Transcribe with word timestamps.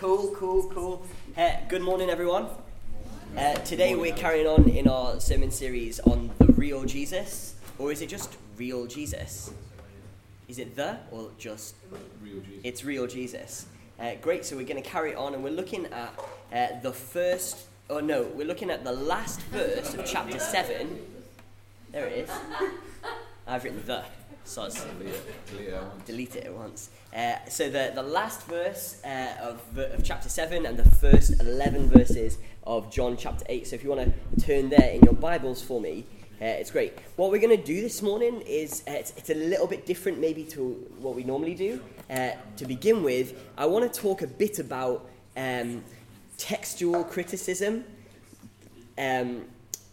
Cool, 0.00 0.34
cool, 0.34 0.62
cool. 0.70 1.06
Uh, 1.36 1.50
good 1.68 1.82
morning, 1.82 2.08
everyone. 2.08 2.46
Uh, 3.36 3.52
today 3.56 3.94
we're 3.94 4.14
carrying 4.14 4.46
on 4.46 4.66
in 4.66 4.88
our 4.88 5.20
sermon 5.20 5.50
series 5.50 6.00
on 6.00 6.30
the 6.38 6.46
real 6.54 6.86
Jesus, 6.86 7.54
or 7.78 7.92
is 7.92 8.00
it 8.00 8.08
just 8.08 8.38
real 8.56 8.86
Jesus? 8.86 9.52
Is 10.48 10.58
it 10.58 10.74
the 10.74 10.96
or 11.10 11.28
just 11.36 11.74
Real 12.22 12.40
Jesus. 12.40 12.60
it's 12.64 12.82
real 12.82 13.06
Jesus? 13.06 13.66
Uh, 14.00 14.12
great. 14.22 14.46
So 14.46 14.56
we're 14.56 14.64
going 14.66 14.82
to 14.82 14.88
carry 14.88 15.14
on, 15.14 15.34
and 15.34 15.44
we're 15.44 15.50
looking 15.50 15.84
at 15.84 16.18
uh, 16.50 16.80
the 16.80 16.94
first. 16.94 17.66
Oh 17.90 18.00
no, 18.00 18.22
we're 18.22 18.46
looking 18.46 18.70
at 18.70 18.84
the 18.84 18.92
last 18.92 19.42
verse 19.52 19.92
of 19.92 20.06
chapter 20.06 20.38
seven. 20.38 20.98
There 21.92 22.06
it 22.06 22.26
is. 22.26 22.30
I've 23.46 23.64
written 23.64 23.84
the. 23.84 24.02
Soz. 24.50 24.84
Delete 24.98 25.14
it. 25.14 25.46
Delete 25.46 25.68
it 25.68 25.74
out. 25.74 26.06
delete 26.06 26.36
it 26.36 26.44
at 26.44 26.52
once. 26.52 26.90
Uh, 27.14 27.36
so 27.48 27.70
the, 27.70 27.92
the 27.94 28.02
last 28.02 28.46
verse 28.48 29.00
uh, 29.04 29.36
of, 29.40 29.78
of 29.78 30.02
chapter 30.02 30.28
7 30.28 30.66
and 30.66 30.76
the 30.76 30.90
first 30.96 31.40
11 31.40 31.88
verses 31.88 32.38
of 32.64 32.90
John 32.90 33.16
chapter 33.16 33.44
8. 33.48 33.68
So 33.68 33.76
if 33.76 33.84
you 33.84 33.90
want 33.90 34.12
to 34.12 34.44
turn 34.44 34.68
there 34.68 34.90
in 34.90 35.02
your 35.02 35.14
Bibles 35.14 35.62
for 35.62 35.80
me, 35.80 36.04
uh, 36.42 36.46
it's 36.46 36.72
great. 36.72 36.98
What 37.14 37.30
we're 37.30 37.38
going 37.38 37.56
to 37.56 37.62
do 37.62 37.80
this 37.80 38.02
morning 38.02 38.40
is 38.40 38.82
uh, 38.88 38.92
it's, 38.92 39.12
it's 39.16 39.30
a 39.30 39.34
little 39.34 39.68
bit 39.68 39.86
different 39.86 40.18
maybe 40.18 40.42
to 40.46 40.70
what 40.98 41.14
we 41.14 41.22
normally 41.22 41.54
do. 41.54 41.80
Uh, 42.10 42.30
to 42.56 42.66
begin 42.66 43.04
with, 43.04 43.40
I 43.56 43.66
want 43.66 43.92
to 43.92 44.00
talk 44.00 44.22
a 44.22 44.26
bit 44.26 44.58
about 44.58 45.08
um, 45.36 45.84
textual 46.38 47.04
criticism 47.04 47.84
um, 48.98 49.44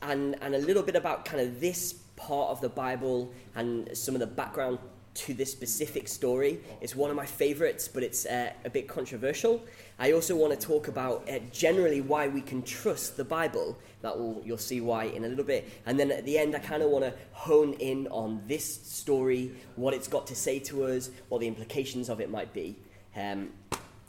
and, 0.02 0.36
and 0.42 0.56
a 0.56 0.60
little 0.60 0.84
bit 0.84 0.96
about 0.96 1.26
kind 1.26 1.42
of 1.42 1.60
this 1.60 1.94
part 2.18 2.50
of 2.50 2.60
the 2.60 2.70
Bible 2.70 3.32
and 3.56 3.96
some 3.98 4.14
of 4.14 4.20
the 4.20 4.28
background 4.28 4.80
to 5.14 5.34
this 5.34 5.52
specific 5.52 6.08
story. 6.08 6.60
It's 6.80 6.96
one 6.96 7.10
of 7.10 7.16
my 7.16 7.26
favorites, 7.26 7.88
but 7.88 8.04
it's 8.04 8.26
uh, 8.26 8.52
a 8.66 8.70
bit 8.70 8.88
controversial. 8.88 9.64
I 9.98 10.12
also 10.12 10.36
want 10.36 10.60
to 10.60 10.68
talk 10.68 10.90
about 10.90 11.28
uh, 11.28 11.40
generally 11.52 12.02
why 12.02 12.28
we 12.28 12.42
can 12.42 12.62
trust 12.62 13.18
the 13.18 13.24
Bible. 13.24 13.78
That 14.02 14.18
will 14.18 14.44
you'll 14.46 14.60
see 14.60 14.80
why 14.80 15.06
in 15.06 15.26
a 15.26 15.28
little 15.28 15.44
bit. 15.44 15.68
And 15.88 16.00
then 16.00 16.12
at 16.12 16.24
the 16.26 16.38
end, 16.38 16.56
I 16.56 16.60
kind 16.60 16.84
of 16.84 16.92
want 16.92 17.04
to 17.06 17.14
hone 17.32 17.74
in 17.74 18.08
on 18.10 18.44
this 18.48 18.66
story, 18.66 19.54
what 19.76 19.96
it's 19.96 20.08
got 20.08 20.28
to 20.28 20.36
say 20.36 20.60
to 20.60 20.84
us, 20.84 21.10
what 21.30 21.42
the 21.42 21.48
implications 21.48 22.10
of 22.10 22.22
it 22.22 22.30
might 22.30 22.54
be. 22.54 22.76
Um, 23.16 23.50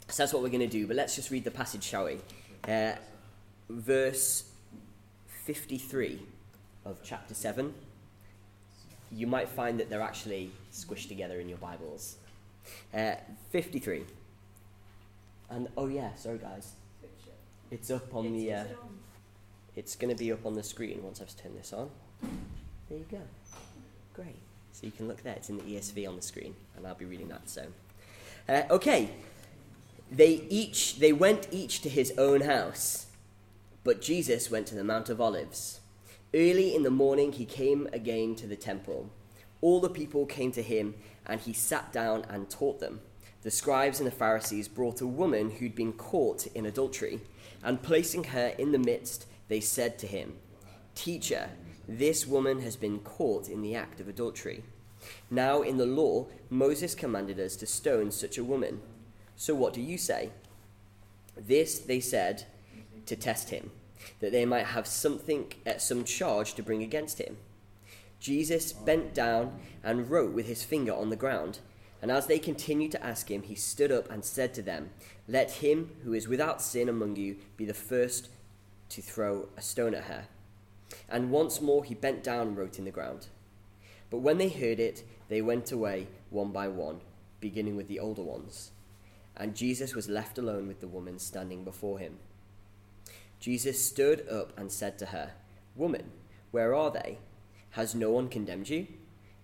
so 0.09 0.23
that's 0.23 0.33
what 0.33 0.43
we're 0.43 0.49
going 0.49 0.59
to 0.59 0.67
do. 0.67 0.85
But 0.85 0.95
let's 0.95 1.15
just 1.15 1.31
read 1.31 1.43
the 1.43 1.51
passage, 1.51 1.83
shall 1.83 2.05
we? 2.05 2.19
Uh, 2.67 2.93
verse 3.67 4.43
53 5.45 6.19
of 6.85 6.99
chapter 7.03 7.33
7. 7.33 7.73
You 9.11 9.27
might 9.27 9.49
find 9.49 9.79
that 9.79 9.89
they're 9.89 10.01
actually 10.01 10.51
squished 10.71 11.07
together 11.07 11.39
in 11.39 11.49
your 11.49 11.57
Bibles. 11.57 12.17
Uh, 12.93 13.15
53. 13.49 14.03
And 15.49 15.67
oh, 15.75 15.87
yeah, 15.87 16.13
sorry, 16.15 16.37
guys. 16.37 16.73
It's 17.71 17.91
up 17.91 18.13
on 18.13 18.33
the. 18.33 18.53
Uh, 18.53 18.63
it's 19.75 19.95
going 19.95 20.13
to 20.13 20.17
be 20.17 20.31
up 20.31 20.45
on 20.45 20.55
the 20.55 20.63
screen 20.63 21.01
once 21.03 21.21
I've 21.21 21.35
turned 21.37 21.57
this 21.57 21.73
on. 21.73 21.89
There 22.89 22.97
you 22.97 23.05
go. 23.09 23.21
Great. 24.13 24.35
So 24.71 24.85
you 24.85 24.91
can 24.91 25.07
look 25.07 25.23
there. 25.23 25.35
It's 25.35 25.49
in 25.49 25.57
the 25.57 25.63
ESV 25.63 26.07
on 26.07 26.15
the 26.15 26.21
screen, 26.21 26.55
and 26.75 26.85
I'll 26.85 26.95
be 26.95 27.05
reading 27.05 27.27
that. 27.29 27.49
So, 27.49 27.67
uh, 28.47 28.63
okay. 28.69 29.11
They 30.11 30.43
each 30.49 30.97
they 30.97 31.13
went 31.13 31.47
each 31.51 31.81
to 31.81 31.89
his 31.89 32.11
own 32.17 32.41
house, 32.41 33.07
but 33.83 34.01
Jesus 34.01 34.49
went 34.49 34.65
to 34.67 34.75
the 34.75 34.83
Mount 34.83 35.09
of 35.09 35.21
Olives. 35.21 35.78
Early 36.33 36.75
in 36.75 36.83
the 36.83 36.91
morning 36.91 37.31
he 37.31 37.45
came 37.45 37.87
again 37.91 38.35
to 38.35 38.45
the 38.45 38.55
temple. 38.55 39.09
All 39.61 39.79
the 39.79 39.89
people 39.89 40.27
came 40.27 40.51
to 40.51 40.61
him, 40.61 40.93
and 41.25 41.41
he 41.41 41.53
sat 41.53 41.91
down 41.91 42.23
and 42.29 42.49
taught 42.49 42.79
them. 42.79 43.01
The 43.41 43.51
scribes 43.51 43.99
and 43.99 44.05
the 44.05 44.11
Pharisees 44.11 44.67
brought 44.67 45.01
a 45.01 45.07
woman 45.07 45.49
who'd 45.49 45.73
been 45.73 45.93
caught 45.93 46.45
in 46.47 46.65
adultery, 46.65 47.21
and 47.63 47.81
placing 47.81 48.25
her 48.25 48.53
in 48.59 48.71
the 48.71 48.77
midst, 48.77 49.25
they 49.47 49.59
said 49.59 49.97
to 49.99 50.07
him, 50.07 50.35
Teacher, 50.93 51.49
this 51.87 52.27
woman 52.27 52.61
has 52.61 52.75
been 52.75 52.99
caught 52.99 53.49
in 53.49 53.63
the 53.63 53.73
act 53.75 53.99
of 53.99 54.07
adultery. 54.07 54.63
Now, 55.31 55.63
in 55.63 55.77
the 55.77 55.85
law, 55.85 56.27
Moses 56.49 56.93
commanded 56.93 57.39
us 57.39 57.55
to 57.55 57.65
stone 57.65 58.11
such 58.11 58.37
a 58.37 58.43
woman. 58.43 58.81
So 59.35 59.55
what 59.55 59.73
do 59.73 59.81
you 59.81 59.97
say? 59.97 60.29
This 61.35 61.79
they 61.79 61.99
said 61.99 62.45
to 63.07 63.15
test 63.15 63.49
him, 63.49 63.71
that 64.19 64.31
they 64.31 64.45
might 64.45 64.67
have 64.67 64.87
something, 64.87 65.51
at 65.65 65.81
some 65.81 66.03
charge 66.03 66.53
to 66.55 66.63
bring 66.63 66.83
against 66.83 67.19
him. 67.19 67.37
Jesus 68.19 68.73
bent 68.73 69.13
down 69.13 69.59
and 69.83 70.09
wrote 70.09 70.33
with 70.33 70.47
his 70.47 70.63
finger 70.63 70.93
on 70.93 71.09
the 71.09 71.15
ground. 71.15 71.59
And 72.01 72.11
as 72.11 72.27
they 72.27 72.39
continued 72.39 72.91
to 72.91 73.05
ask 73.05 73.29
him, 73.29 73.43
he 73.43 73.55
stood 73.55 73.91
up 73.91 74.09
and 74.09 74.23
said 74.23 74.53
to 74.53 74.61
them, 74.61 74.89
Let 75.27 75.51
him 75.51 75.91
who 76.03 76.13
is 76.13 76.27
without 76.27 76.61
sin 76.61 76.89
among 76.89 77.15
you 77.15 77.37
be 77.57 77.65
the 77.65 77.73
first 77.73 78.29
to 78.89 79.01
throw 79.01 79.47
a 79.57 79.61
stone 79.61 79.93
at 79.93 80.05
her. 80.05 80.25
And 81.09 81.31
once 81.31 81.61
more 81.61 81.83
he 81.83 81.93
bent 81.93 82.23
down 82.23 82.47
and 82.47 82.57
wrote 82.57 82.79
in 82.79 82.85
the 82.85 82.91
ground. 82.91 83.27
But 84.09 84.19
when 84.19 84.37
they 84.37 84.49
heard 84.49 84.79
it, 84.79 85.03
they 85.27 85.41
went 85.41 85.71
away 85.71 86.07
one 86.29 86.51
by 86.51 86.67
one, 86.67 87.01
beginning 87.39 87.75
with 87.75 87.87
the 87.87 87.99
older 87.99 88.23
ones. 88.23 88.71
And 89.37 89.55
Jesus 89.55 89.93
was 89.93 90.09
left 90.09 90.37
alone 90.37 90.67
with 90.67 90.81
the 90.81 90.87
woman 90.87 91.19
standing 91.19 91.63
before 91.63 91.99
him. 91.99 92.17
Jesus 93.39 93.83
stood 93.83 94.27
up 94.27 94.57
and 94.57 94.71
said 94.71 94.97
to 94.99 95.07
her, 95.07 95.31
Woman, 95.75 96.11
where 96.51 96.75
are 96.75 96.91
they? 96.91 97.19
Has 97.71 97.95
no 97.95 98.11
one 98.11 98.27
condemned 98.27 98.69
you? 98.69 98.87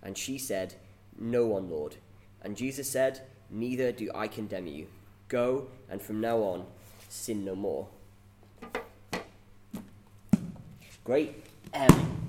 And 0.02 0.18
she 0.18 0.38
said, 0.38 0.74
No 1.18 1.46
one, 1.46 1.70
Lord. 1.70 1.96
And 2.42 2.56
Jesus 2.56 2.90
said, 2.90 3.22
Neither 3.50 3.92
do 3.92 4.10
I 4.14 4.28
condemn 4.28 4.66
you. 4.66 4.86
Go, 5.28 5.68
and 5.88 6.00
from 6.02 6.20
now 6.20 6.38
on, 6.38 6.66
sin 7.08 7.44
no 7.44 7.54
more. 7.54 7.88
Great. 11.04 11.44
Um, 11.72 12.28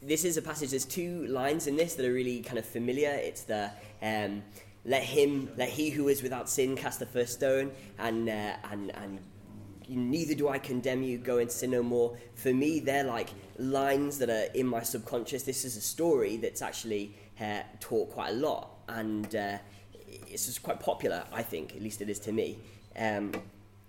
this 0.00 0.24
is 0.24 0.36
a 0.36 0.42
passage. 0.42 0.70
There's 0.70 0.84
two 0.84 1.26
lines 1.26 1.66
in 1.66 1.76
this 1.76 1.94
that 1.96 2.06
are 2.06 2.12
really 2.12 2.40
kind 2.42 2.58
of 2.58 2.64
familiar. 2.64 3.10
It's 3.10 3.42
the 3.42 3.70
um, 4.02 4.42
let 4.84 5.02
him, 5.02 5.50
let 5.56 5.68
he 5.68 5.90
who 5.90 6.08
is 6.08 6.22
without 6.22 6.48
sin 6.48 6.76
cast 6.76 6.98
the 6.98 7.06
first 7.06 7.34
stone, 7.34 7.72
and 7.98 8.28
uh, 8.28 8.56
and 8.70 8.94
and 8.94 9.18
neither 9.88 10.34
do 10.34 10.48
I 10.48 10.58
condemn 10.58 11.02
you. 11.02 11.18
Go 11.18 11.38
and 11.38 11.50
sin 11.50 11.70
no 11.70 11.82
more. 11.82 12.16
For 12.34 12.52
me, 12.52 12.80
they're 12.80 13.04
like 13.04 13.30
lines 13.58 14.18
that 14.18 14.30
are 14.30 14.52
in 14.54 14.66
my 14.66 14.82
subconscious. 14.82 15.42
This 15.42 15.64
is 15.64 15.76
a 15.76 15.80
story 15.80 16.36
that's 16.36 16.62
actually 16.62 17.14
uh, 17.40 17.60
taught 17.80 18.10
quite 18.10 18.30
a 18.30 18.34
lot, 18.34 18.70
and 18.88 19.34
uh, 19.34 19.58
it's 20.28 20.46
just 20.46 20.62
quite 20.62 20.80
popular. 20.80 21.24
I 21.32 21.42
think, 21.42 21.74
at 21.74 21.82
least 21.82 22.00
it 22.00 22.08
is 22.08 22.18
to 22.20 22.32
me. 22.32 22.58
Um, 22.96 23.32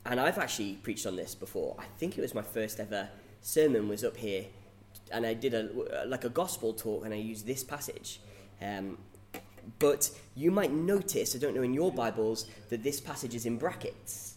and 0.06 0.20
I've 0.20 0.38
actually 0.38 0.74
preached 0.74 1.06
on 1.06 1.16
this 1.16 1.36
before. 1.36 1.76
I 1.80 1.86
think 1.98 2.18
it 2.18 2.22
was 2.22 2.36
my 2.36 2.42
first 2.42 2.80
ever 2.80 3.10
sermon 3.42 3.88
was 3.88 4.04
up 4.04 4.18
here, 4.18 4.46
and 5.12 5.26
I 5.26 5.34
did 5.34 5.54
a 5.54 6.06
like 6.08 6.24
a 6.24 6.30
gospel 6.30 6.74
talk, 6.74 7.06
and 7.06 7.14
I 7.14 7.18
used 7.18 7.46
this 7.46 7.64
passage. 7.64 8.20
Um, 8.62 8.98
but 9.80 10.12
you 10.36 10.52
might 10.52 10.72
notice, 10.72 11.36
I 11.36 11.40
don't 11.40 11.56
know 11.56 11.64
in 11.64 11.74
your 11.74 11.92
Bibles, 11.92 12.46
that 12.70 12.84
this 12.84 13.00
passage 13.00 13.34
is 13.34 13.46
in 13.46 13.58
brackets. 13.58 14.35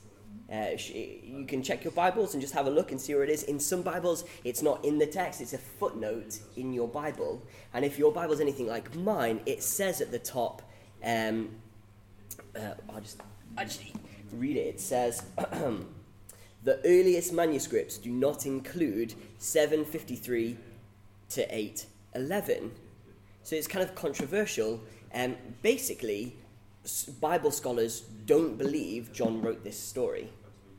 Uh, 0.50 0.68
you 0.88 1.44
can 1.46 1.62
check 1.62 1.84
your 1.84 1.92
Bibles 1.92 2.32
and 2.32 2.40
just 2.40 2.54
have 2.54 2.66
a 2.66 2.70
look 2.70 2.90
and 2.90 2.98
see 2.98 3.14
where 3.14 3.22
it 3.22 3.28
is. 3.28 3.42
In 3.42 3.60
some 3.60 3.82
Bibles, 3.82 4.24
it's 4.44 4.62
not 4.62 4.82
in 4.82 4.98
the 4.98 5.06
text, 5.06 5.42
it's 5.42 5.52
a 5.52 5.58
footnote 5.58 6.38
in 6.56 6.72
your 6.72 6.88
Bible. 6.88 7.42
And 7.74 7.84
if 7.84 7.98
your 7.98 8.12
Bible's 8.12 8.40
anything 8.40 8.66
like 8.66 8.94
mine, 8.94 9.40
it 9.44 9.62
says 9.62 10.00
at 10.00 10.10
the 10.10 10.18
top, 10.18 10.62
um, 11.04 11.50
uh, 12.56 12.74
I'll 12.88 13.00
just 13.00 13.20
actually 13.58 13.92
read 14.32 14.56
it. 14.56 14.66
It 14.66 14.80
says, 14.80 15.22
the 16.64 16.80
earliest 16.82 17.32
manuscripts 17.34 17.98
do 17.98 18.10
not 18.10 18.46
include 18.46 19.14
753 19.36 20.56
to 21.30 21.54
811. 21.54 22.72
So 23.42 23.54
it's 23.54 23.66
kind 23.66 23.86
of 23.86 23.94
controversial. 23.94 24.80
Um, 25.12 25.36
basically, 25.60 26.36
Bible 27.20 27.50
scholars 27.50 28.00
don't 28.24 28.56
believe 28.56 29.12
John 29.12 29.42
wrote 29.42 29.62
this 29.62 29.78
story. 29.78 30.30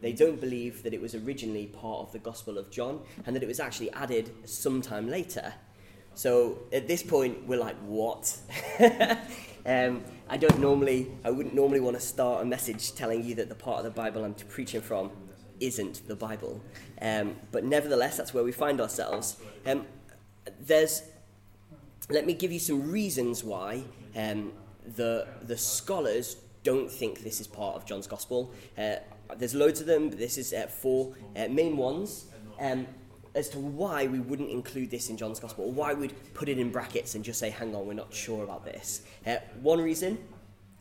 They 0.02 0.14
don't 0.14 0.40
believe 0.40 0.84
that 0.84 0.94
it 0.94 1.02
was 1.02 1.14
originally 1.16 1.68
part 1.68 2.00
of 2.00 2.12
the 2.12 2.20
Gospel 2.20 2.58
of 2.58 2.72
John 2.72 3.02
and 3.26 3.36
that 3.36 3.44
it 3.44 3.48
was 3.48 3.60
actually 3.60 3.92
added 3.92 4.32
sometime 4.46 5.10
later. 5.10 5.54
So 6.14 6.60
at 6.74 6.88
this 6.88 7.04
point, 7.04 7.48
we're 7.48 7.60
like, 7.60 7.78
what? 7.78 8.38
um, 9.66 10.04
I 10.30 10.38
don't 10.38 10.60
normally, 10.60 11.12
I 11.24 11.32
wouldn't 11.32 11.56
normally 11.56 11.80
want 11.80 11.98
to 11.98 12.02
start 12.02 12.42
a 12.42 12.46
message 12.46 12.94
telling 12.94 13.24
you 13.24 13.36
that 13.36 13.50
the 13.50 13.56
part 13.56 13.80
of 13.80 13.84
the 13.84 13.92
Bible 13.92 14.24
I'm 14.24 14.34
preaching 14.34 14.82
from 14.82 15.12
isn't 15.60 16.08
the 16.08 16.16
Bible. 16.16 16.62
Um, 17.02 17.36
but 17.52 17.64
nevertheless, 17.64 18.18
that's 18.18 18.34
where 18.34 18.44
we 18.44 18.52
find 18.52 18.80
ourselves. 18.80 19.38
Um, 19.66 19.86
there's, 20.60 21.04
let 22.10 22.26
me 22.26 22.34
give 22.34 22.52
you 22.52 22.60
some 22.60 22.90
reasons 22.92 23.44
why 23.44 23.84
um, 24.16 24.54
the, 24.96 25.28
the 25.44 25.58
scholars 25.58 26.38
don't 26.64 26.92
think 26.92 27.24
this 27.24 27.40
is 27.40 27.48
part 27.48 27.76
of 27.76 27.86
John's 27.86 28.08
Gospel. 28.08 28.52
Uh, 28.78 28.96
there's 29.38 29.56
loads 29.56 29.80
of 29.80 29.88
them, 29.88 30.10
but 30.10 30.18
this 30.18 30.38
is 30.38 30.54
uh, 30.54 30.68
four 30.68 31.14
uh, 31.36 31.48
main 31.48 31.78
ones. 31.78 32.26
Um, 32.60 32.88
as 33.36 33.50
to 33.50 33.60
why 33.60 34.08
we 34.08 34.20
wouldn't 34.20 34.50
include 34.50 34.90
this 34.90 35.10
in 35.10 35.18
John's 35.18 35.40
Gospel, 35.40 35.66
or 35.66 35.72
why 35.72 35.94
we'd 35.94 36.14
put 36.34 36.50
it 36.50 36.58
in 36.58 36.72
brackets 36.72 37.16
and 37.16 37.24
just 37.24 37.40
say, 37.40 37.50
hang 37.50 37.76
on, 37.76 37.86
we're 37.86 37.94
not 37.94 38.14
sure 38.14 38.44
about 38.44 38.66
this. 38.66 39.02
Uh, 39.26 39.38
one 39.62 39.80
reason, 39.80 40.18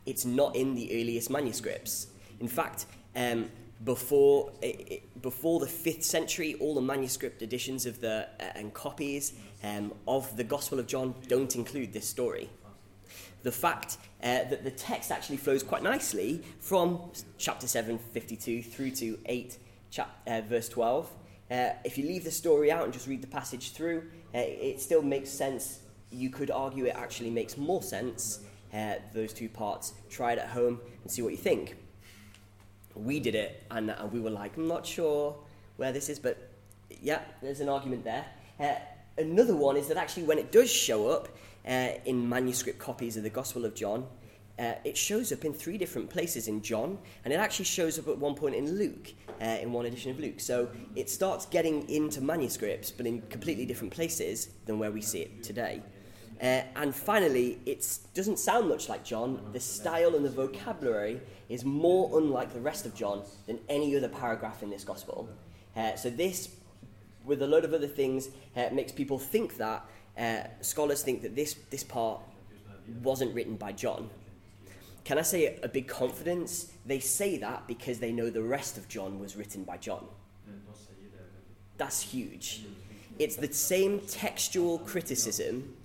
it's 0.05 0.25
not 0.25 0.55
in 0.55 0.75
the 0.75 0.91
earliest 0.99 1.29
manuscripts. 1.29 2.07
In 2.39 2.47
fact, 2.47 2.87
um, 3.15 3.49
before, 3.83 4.51
i 4.63 4.67
i 4.91 5.01
before 5.21 5.59
the 5.59 5.67
5th 5.67 6.03
century, 6.03 6.55
all 6.59 6.73
the 6.73 6.81
manuscript 6.81 7.41
editions 7.41 7.85
of 7.85 8.01
the, 8.01 8.27
uh, 8.39 8.43
and 8.55 8.73
copies 8.73 9.33
um, 9.63 9.93
of 10.07 10.35
the 10.35 10.43
Gospel 10.43 10.79
of 10.79 10.87
John 10.87 11.13
don't 11.27 11.55
include 11.55 11.93
this 11.93 12.07
story. 12.07 12.49
The 13.43 13.51
fact 13.51 13.97
uh, 14.21 14.43
that 14.49 14.63
the 14.63 14.71
text 14.71 15.11
actually 15.11 15.37
flows 15.37 15.63
quite 15.63 15.81
nicely 15.81 16.43
from 16.59 17.11
chapter 17.37 17.67
7, 17.67 17.97
52 17.97 18.61
through 18.63 18.91
to 18.91 19.17
8, 19.25 19.57
chap- 19.91 20.17
uh, 20.27 20.41
verse 20.41 20.67
12. 20.67 21.09
Uh, 21.49 21.69
if 21.83 21.97
you 21.97 22.05
leave 22.05 22.23
the 22.23 22.31
story 22.31 22.71
out 22.71 22.83
and 22.83 22.93
just 22.93 23.07
read 23.07 23.21
the 23.21 23.27
passage 23.27 23.71
through, 23.71 24.03
uh, 24.35 24.39
it 24.39 24.81
still 24.81 25.01
makes 25.01 25.29
sense. 25.29 25.79
You 26.11 26.29
could 26.29 26.51
argue 26.51 26.85
it 26.85 26.95
actually 26.95 27.29
makes 27.29 27.57
more 27.57 27.81
sense, 27.81 28.39
uh, 28.73 28.95
those 29.13 29.33
two 29.33 29.49
parts. 29.49 29.93
Try 30.09 30.33
it 30.33 30.39
at 30.39 30.49
home 30.49 30.79
and 31.01 31.11
see 31.11 31.21
what 31.21 31.31
you 31.31 31.37
think. 31.37 31.75
We 32.95 33.19
did 33.19 33.35
it, 33.35 33.63
and, 33.71 33.89
and 33.89 34.11
we 34.11 34.19
were 34.19 34.29
like, 34.29 34.57
I'm 34.57 34.67
not 34.67 34.85
sure 34.85 35.35
where 35.77 35.91
this 35.91 36.09
is, 36.09 36.19
but 36.19 36.49
yeah, 37.01 37.21
there's 37.41 37.61
an 37.61 37.69
argument 37.69 38.03
there. 38.03 38.25
Uh, 38.59 38.75
another 39.17 39.55
one 39.55 39.77
is 39.77 39.87
that 39.87 39.97
actually, 39.97 40.23
when 40.23 40.37
it 40.37 40.51
does 40.51 40.69
show 40.69 41.07
up 41.07 41.29
uh, 41.67 41.89
in 42.05 42.27
manuscript 42.27 42.79
copies 42.79 43.17
of 43.17 43.23
the 43.23 43.29
Gospel 43.29 43.65
of 43.65 43.75
John, 43.75 44.05
uh, 44.59 44.73
it 44.83 44.97
shows 44.97 45.31
up 45.31 45.45
in 45.45 45.53
three 45.53 45.77
different 45.77 46.09
places 46.09 46.49
in 46.49 46.61
John, 46.61 46.97
and 47.23 47.33
it 47.33 47.37
actually 47.37 47.65
shows 47.65 47.97
up 47.97 48.09
at 48.09 48.17
one 48.17 48.35
point 48.35 48.55
in 48.55 48.77
Luke, 48.77 49.13
uh, 49.41 49.45
in 49.45 49.71
one 49.71 49.85
edition 49.85 50.11
of 50.11 50.19
Luke. 50.19 50.39
So 50.39 50.69
it 50.95 51.09
starts 51.09 51.45
getting 51.45 51.89
into 51.89 52.19
manuscripts, 52.19 52.91
but 52.91 53.07
in 53.07 53.21
completely 53.29 53.65
different 53.65 53.93
places 53.93 54.49
than 54.65 54.77
where 54.77 54.91
we 54.91 55.01
see 55.01 55.21
it 55.21 55.43
today. 55.43 55.81
Uh, 56.41 56.61
and 56.75 56.95
finally, 56.95 57.59
it 57.65 57.85
doesn't 58.13 58.39
sound 58.39 58.67
much 58.67 58.89
like 58.89 59.03
John. 59.03 59.49
The 59.53 59.59
style 59.59 60.15
and 60.15 60.25
the 60.25 60.29
vocabulary 60.29 61.21
is 61.49 61.65
more 61.65 62.17
unlike 62.17 62.53
the 62.53 62.61
rest 62.61 62.85
of 62.85 62.93
John 62.93 63.23
than 63.45 63.59
any 63.67 63.95
other 63.95 64.09
paragraph 64.09 64.63
in 64.63 64.69
this 64.69 64.83
gospel. 64.83 65.29
Uh, 65.75 65.95
so 65.95 66.09
this, 66.09 66.55
with 67.25 67.41
a 67.41 67.47
load 67.47 67.65
of 67.65 67.73
other 67.73 67.87
things, 67.87 68.29
uh, 68.55 68.69
makes 68.71 68.91
people 68.91 69.19
think 69.19 69.57
that 69.57 69.85
uh, 70.19 70.43
scholars 70.61 71.01
think 71.01 71.21
that 71.21 71.35
this 71.35 71.55
this 71.69 71.83
part 71.83 72.21
wasn't 73.01 73.33
written 73.33 73.55
by 73.55 73.71
John. 73.71 74.09
Can 75.03 75.17
I 75.17 75.21
say 75.21 75.57
a 75.63 75.67
big 75.67 75.87
confidence? 75.87 76.71
They 76.85 76.99
say 76.99 77.37
that 77.37 77.67
because 77.67 77.99
they 77.99 78.11
know 78.11 78.29
the 78.29 78.43
rest 78.43 78.77
of 78.77 78.87
John 78.87 79.19
was 79.19 79.35
written 79.35 79.63
by 79.63 79.77
John. 79.77 80.05
That's 81.77 82.01
huge. 82.01 82.65
It's 83.17 83.35
the 83.37 83.51
same 83.51 84.01
textual 84.01 84.79
criticism 84.79 85.75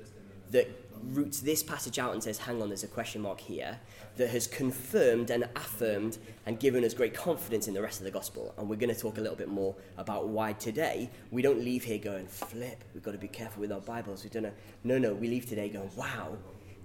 that 0.51 0.84
roots 1.13 1.41
this 1.41 1.63
passage 1.63 1.99
out 1.99 2.13
and 2.13 2.23
says, 2.23 2.39
hang 2.39 2.63
on, 2.63 2.69
there's 2.69 2.85
a 2.85 2.89
question 2.89 3.23
mark 3.23 3.41
here, 3.41 3.79
that 4.17 4.31
has 4.31 4.47
confirmed 4.47 5.31
and 5.31 5.45
affirmed 5.57 6.19
and 6.47 6.59
given 6.61 6.85
us 6.85 6.95
great 6.95 7.15
confidence 7.15 7.69
in 7.69 7.75
the 7.75 7.83
rest 7.83 8.01
of 8.01 8.05
the 8.05 8.11
gospel. 8.11 8.55
And 8.57 8.69
we're 8.69 8.77
going 8.77 8.95
to 8.95 9.01
talk 9.01 9.19
a 9.19 9.21
little 9.21 9.37
bit 9.37 9.49
more 9.49 9.75
about 9.99 10.29
why 10.29 10.53
today 10.55 11.11
we 11.31 11.43
don't 11.43 11.61
leave 11.61 11.85
here 11.85 11.99
going, 11.99 12.27
flip, 12.27 12.85
we've 12.95 13.03
got 13.03 13.13
to 13.13 13.19
be 13.19 13.29
careful 13.29 13.61
with 13.61 13.73
our 13.73 13.81
Bibles. 13.81 14.25
We 14.25 14.31
don't 14.31 14.45
know. 14.45 14.53
No, 14.85 14.99
no, 14.99 15.15
we 15.15 15.29
leave 15.29 15.47
today 15.47 15.69
going, 15.69 15.91
wow, 15.97 16.37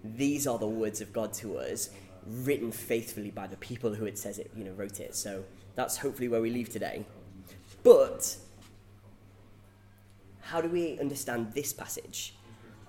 these 0.03 0.47
are 0.47 0.57
the 0.57 0.67
words 0.67 1.01
of 1.01 1.13
God 1.13 1.33
to 1.33 1.57
us, 1.57 1.89
written 2.25 2.71
faithfully 2.71 3.31
by 3.31 3.47
the 3.47 3.57
people 3.57 3.93
who 3.93 4.05
it 4.05 4.17
says 4.17 4.39
it, 4.39 4.51
you 4.55 4.63
know, 4.63 4.71
wrote 4.71 4.99
it. 4.99 5.15
So 5.15 5.43
that's 5.75 5.97
hopefully 5.97 6.27
where 6.27 6.41
we 6.41 6.49
leave 6.49 6.69
today. 6.69 7.05
But 7.83 8.35
how 10.41 10.61
do 10.61 10.67
we 10.67 10.99
understand 10.99 11.53
this 11.53 11.73
passage? 11.73 12.33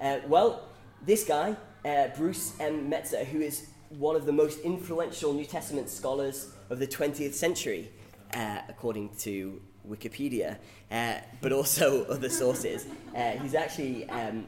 Uh, 0.00 0.20
well, 0.26 0.62
this 1.04 1.24
guy, 1.24 1.56
uh, 1.84 2.08
Bruce 2.16 2.58
M. 2.60 2.88
Metzger, 2.88 3.24
who 3.24 3.40
is 3.40 3.68
one 3.90 4.16
of 4.16 4.26
the 4.26 4.32
most 4.32 4.60
influential 4.60 5.32
New 5.32 5.44
Testament 5.44 5.88
scholars 5.88 6.52
of 6.68 6.78
the 6.78 6.86
20th 6.86 7.34
century, 7.34 7.90
uh, 8.34 8.58
according 8.68 9.10
to 9.20 9.60
Wikipedia, 9.88 10.58
uh, 10.90 11.14
but 11.40 11.52
also 11.52 12.04
other 12.10 12.28
sources. 12.28 12.86
Uh, 13.16 13.32
he's 13.32 13.54
actually 13.54 14.08
um, 14.08 14.46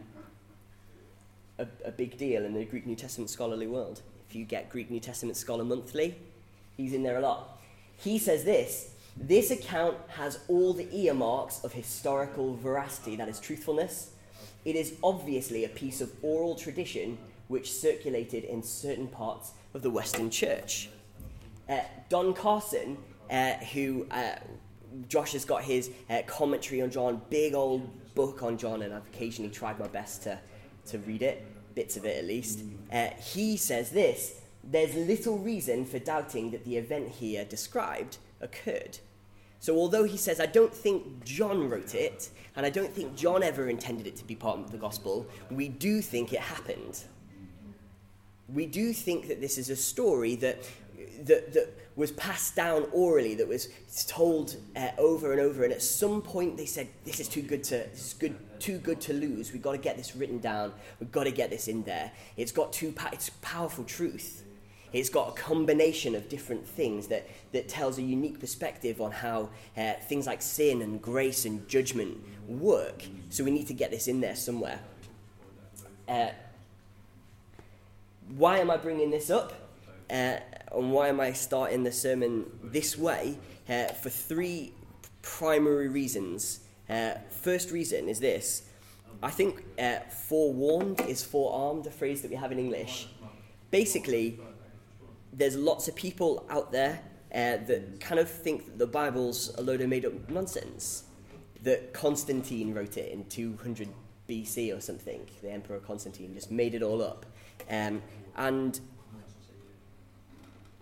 a, 1.59 1.67
a 1.85 1.91
big 1.91 2.17
deal 2.17 2.45
in 2.45 2.55
the 2.55 2.65
Greek 2.65 2.87
New 2.87 2.97
Testament 2.97 3.31
scholarly 3.31 3.67
world. 3.67 4.03
If 4.29 4.37
you 4.37 4.45
get 4.45 4.71
Greek 4.71 4.91
New 4.91 5.01
Testament 5.01 5.37
Scholar 5.37 5.65
Monthly, 5.65 6.15
he's 6.77 6.93
in 6.93 7.03
there 7.03 7.19
a 7.19 7.21
lot. 7.21 7.61
He 7.99 8.19
says 8.19 8.45
this 8.45 8.95
this 9.17 9.51
account 9.51 9.97
has 10.09 10.39
all 10.49 10.73
the 10.73 10.89
earmarks 10.97 11.63
of 11.65 11.73
historical 11.73 12.57
veracity, 12.57 13.17
that 13.17 13.29
is, 13.29 13.39
truthfulness. 13.39 14.13
It 14.65 14.77
is 14.77 14.95
obviously 15.03 15.65
a 15.65 15.69
piece 15.69 16.01
of 16.01 16.13
oral 16.23 16.55
tradition 16.55 17.19
which 17.49 17.73
circulated 17.73 18.45
in 18.45 18.63
certain 18.63 19.09
parts 19.09 19.53
of 19.75 19.83
the 19.83 19.91
Western 19.91 20.31
Church. 20.31 20.89
Uh, 21.69 21.81
Don 22.09 22.33
Carson, 22.35 22.97
uh, 23.31 23.53
who 23.73 24.07
uh, 24.11 24.37
Josh 25.09 25.33
has 25.33 25.45
got 25.45 25.63
his 25.63 25.91
uh, 26.09 26.23
commentary 26.27 26.83
on 26.83 26.91
John, 26.91 27.21
big 27.31 27.55
old 27.55 27.89
book 28.15 28.43
on 28.43 28.59
John, 28.59 28.83
and 28.83 28.95
I've 28.95 29.07
occasionally 29.07 29.51
tried 29.51 29.79
my 29.79 29.89
best 29.89 30.23
to, 30.25 30.39
to 30.87 30.99
read 30.99 31.23
it, 31.23 31.45
bits 31.75 31.97
of 31.97 32.05
it 32.05 32.17
at 32.19 32.25
least. 32.25 32.61
Uh, 32.93 33.09
he 33.19 33.57
says 33.57 33.91
this 33.91 34.41
there's 34.65 34.95
little 34.95 35.39
reason 35.39 35.85
for 35.85 35.99
doubting 35.99 36.53
that 36.53 36.65
the 36.65 36.77
event 36.77 37.09
here 37.09 37.45
described 37.45 38.19
occurred. 38.41 38.99
So, 39.63 39.77
although 39.77 40.03
he 40.03 40.17
says, 40.17 40.41
I 40.41 40.47
don't 40.47 40.75
think 40.75 41.25
John 41.25 41.71
wrote 41.71 41.95
it, 41.95 42.31
and 42.57 42.67
I 42.67 42.71
don't 42.71 42.93
think 42.93 43.15
John 43.15 43.45
ever 43.45 43.69
intended 43.69 44.09
it 44.09 44.17
to 44.17 44.25
be 44.25 44.35
part 44.35 44.59
of 44.59 44.73
the 44.73 44.77
gospel, 44.77 45.25
we 45.53 45.69
do 45.69 46.03
think 46.03 46.33
it 46.33 46.41
happened. 46.41 47.05
We 48.53 48.67
do 48.67 48.93
think 48.93 49.29
that 49.29 49.41
this 49.41 49.59
is 49.59 49.71
a 49.71 49.77
story 49.77 50.35
that, 50.35 50.69
that, 51.27 51.53
that 51.53 51.79
was 51.95 52.11
passed 52.11 52.57
down 52.57 52.87
orally, 52.91 53.37
that 53.37 53.47
was 53.47 53.69
told 54.09 54.57
uh, 54.75 54.89
over 54.99 55.31
and 55.31 55.41
over, 55.41 55.63
and 55.63 55.73
at 55.73 55.81
some 55.81 56.23
point 56.23 56.57
they 56.57 56.67
said, 56.67 56.89
This 57.05 57.21
is 57.21 57.29
too 57.29 57.43
good 57.43 57.63
to, 57.63 57.87
this 57.93 58.07
is 58.09 58.15
good, 58.15 58.35
too 58.59 58.79
good 58.79 59.01
to 59.03 59.13
lose. 59.13 59.53
We've 59.53 59.63
got 59.63 59.73
to 59.73 59.79
get 59.79 59.97
this 59.97 60.17
written 60.17 60.41
down, 60.41 60.73
we've 60.99 61.13
got 61.13 61.25
to 61.25 61.31
get 61.31 61.51
this 61.51 61.69
in 61.69 61.85
there. 61.85 62.11
It's 62.37 62.51
got 62.51 62.73
too, 62.73 62.93
it's 63.13 63.31
powerful 63.43 63.85
truth. 63.85 64.43
It's 64.93 65.09
got 65.09 65.29
a 65.31 65.33
combination 65.33 66.15
of 66.15 66.29
different 66.29 66.67
things 66.67 67.09
that, 67.09 67.27
that 67.53 67.69
tells 67.69 67.99
a 67.99 68.03
unique 68.03 68.39
perspective 68.41 69.01
on 69.01 69.11
how 69.11 69.49
uh, 69.77 69.95
things 70.09 70.27
like 70.27 70.43
sin 70.43 70.83
and 70.83 71.01
grace 71.01 71.45
and 71.45 71.67
judgment 71.69 72.19
work. 72.47 73.03
So 73.31 73.45
we 73.45 73.51
need 73.51 73.67
to 73.69 73.75
get 73.75 73.91
this 73.91 74.09
in 74.09 74.21
there 74.21 74.37
somewhere. 74.37 74.81
Uh, 76.09 76.29
why 78.37 78.59
am 78.59 78.71
I 78.71 78.77
bringing 78.77 79.11
this 79.11 79.31
up? 79.31 79.53
Uh, 80.11 80.37
and 80.75 80.93
why 80.93 81.09
am 81.09 81.21
I 81.21 81.33
starting 81.33 81.85
the 81.85 81.93
sermon 81.93 82.45
this 82.63 82.99
way? 82.99 83.39
Uh, 83.69 83.87
for 83.87 84.11
three 84.11 84.73
primary 85.23 85.89
reasons. 85.89 86.61
Uh, 86.91 87.15
first 87.31 87.71
reason 87.71 88.09
is 88.09 88.21
this 88.21 88.65
I 89.23 89.31
think 89.31 89.63
uh, 89.79 90.01
forewarned 90.29 91.01
is 91.03 91.23
forearmed, 91.23 91.87
a 91.87 91.91
phrase 91.91 92.23
that 92.23 92.31
we 92.31 92.37
have 92.37 92.51
in 92.51 92.59
English. 92.59 93.07
Basically, 93.71 94.41
there's 95.33 95.57
lots 95.57 95.89
of 95.89 95.95
people 95.95 96.47
out 96.51 96.73
there 96.73 97.01
uh, 97.35 97.57
that 97.67 98.01
kind 98.01 98.21
of 98.21 98.31
think 98.31 98.67
that 98.67 98.79
the 98.79 98.87
Bible's 98.87 99.55
a 99.57 99.63
load 99.63 99.81
of 99.81 99.89
made 99.89 100.05
up 100.05 100.31
nonsense. 100.31 101.05
That 101.63 101.93
Constantine 101.93 102.75
wrote 102.75 102.97
it 102.97 103.13
in 103.13 103.25
200 103.27 103.89
BC 104.29 104.77
or 104.77 104.81
something. 104.81 105.27
The 105.43 105.51
Emperor 105.51 105.79
Constantine 105.79 106.35
just 106.35 106.51
made 106.51 106.75
it 106.75 106.83
all 106.83 107.03
up. 107.03 107.25
Um, 107.71 108.03
and 108.37 108.79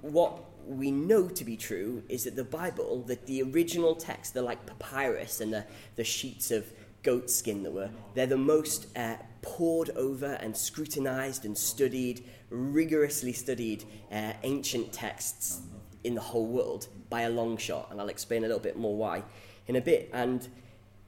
what 0.01 0.43
we 0.67 0.91
know 0.91 1.29
to 1.29 1.45
be 1.45 1.57
true 1.57 2.03
is 2.09 2.25
that 2.25 2.37
the 2.37 2.45
Bible, 2.45 3.03
that 3.07 3.27
the 3.27 3.43
original 3.43 3.95
text, 3.95 4.35
the 4.35 4.43
like 4.43 4.65
papyrus 4.67 5.41
and 5.41 5.53
the, 5.53 5.65
the 5.97 6.05
sheets 6.05 6.51
of 6.51 6.67
goat 7.03 7.31
skin 7.31 7.63
that 7.63 7.73
were, 7.73 7.91
they're 8.15 8.27
the 8.27 8.37
most 8.37 8.87
uh, 8.97 9.17
pored 9.43 9.91
over 9.91 10.35
and 10.35 10.57
scrutinized 10.57 11.45
and 11.45 11.57
studied, 11.57 12.25
rigorously 12.51 13.33
studied 13.33 13.85
uh, 14.13 14.33
ancient 14.43 14.93
texts 14.93 15.61
in 16.05 16.15
the 16.15 16.21
whole 16.21 16.47
world 16.47 16.89
by 17.09 17.23
a 17.23 17.31
long 17.31 17.57
shot. 17.57 17.89
And 17.91 18.01
I'll 18.01 18.09
explain 18.09 18.45
a 18.45 18.47
little 18.47 18.63
bit 18.63 18.77
more 18.77 18.97
why 18.97 19.23
in 19.67 19.77
a 19.77 19.81
bit. 19.81 20.11
And 20.13 20.49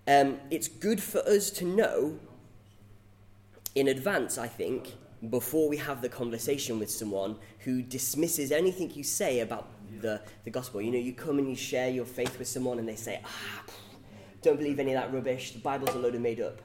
um, 0.06 0.38
it's 0.50 0.68
good 0.68 1.02
for 1.02 1.18
us 1.20 1.50
to 1.50 1.64
know 1.64 2.18
in 3.74 3.88
advance, 3.88 4.38
I 4.38 4.48
think, 4.48 4.94
before 5.30 5.68
we 5.68 5.76
have 5.76 6.02
the 6.02 6.08
conversation 6.08 6.78
with 6.78 6.90
someone 6.90 7.36
who 7.60 7.80
dismisses 7.80 8.50
anything 8.50 8.90
you 8.90 9.04
say 9.04 9.40
about 9.40 9.68
the, 10.00 10.20
the 10.44 10.50
gospel. 10.50 10.82
You 10.82 10.90
know, 10.90 10.98
you 10.98 11.12
come 11.12 11.38
and 11.38 11.48
you 11.48 11.56
share 11.56 11.88
your 11.88 12.04
faith 12.04 12.38
with 12.38 12.48
someone 12.48 12.78
and 12.78 12.88
they 12.88 12.96
say, 12.96 13.20
ah, 13.24 13.62
don't 14.42 14.58
believe 14.58 14.80
any 14.80 14.92
of 14.92 15.00
that 15.00 15.14
rubbish. 15.14 15.52
The 15.52 15.60
Bible's 15.60 15.94
a 15.94 15.98
load 15.98 16.14
of 16.14 16.20
made 16.20 16.40
up. 16.40 16.60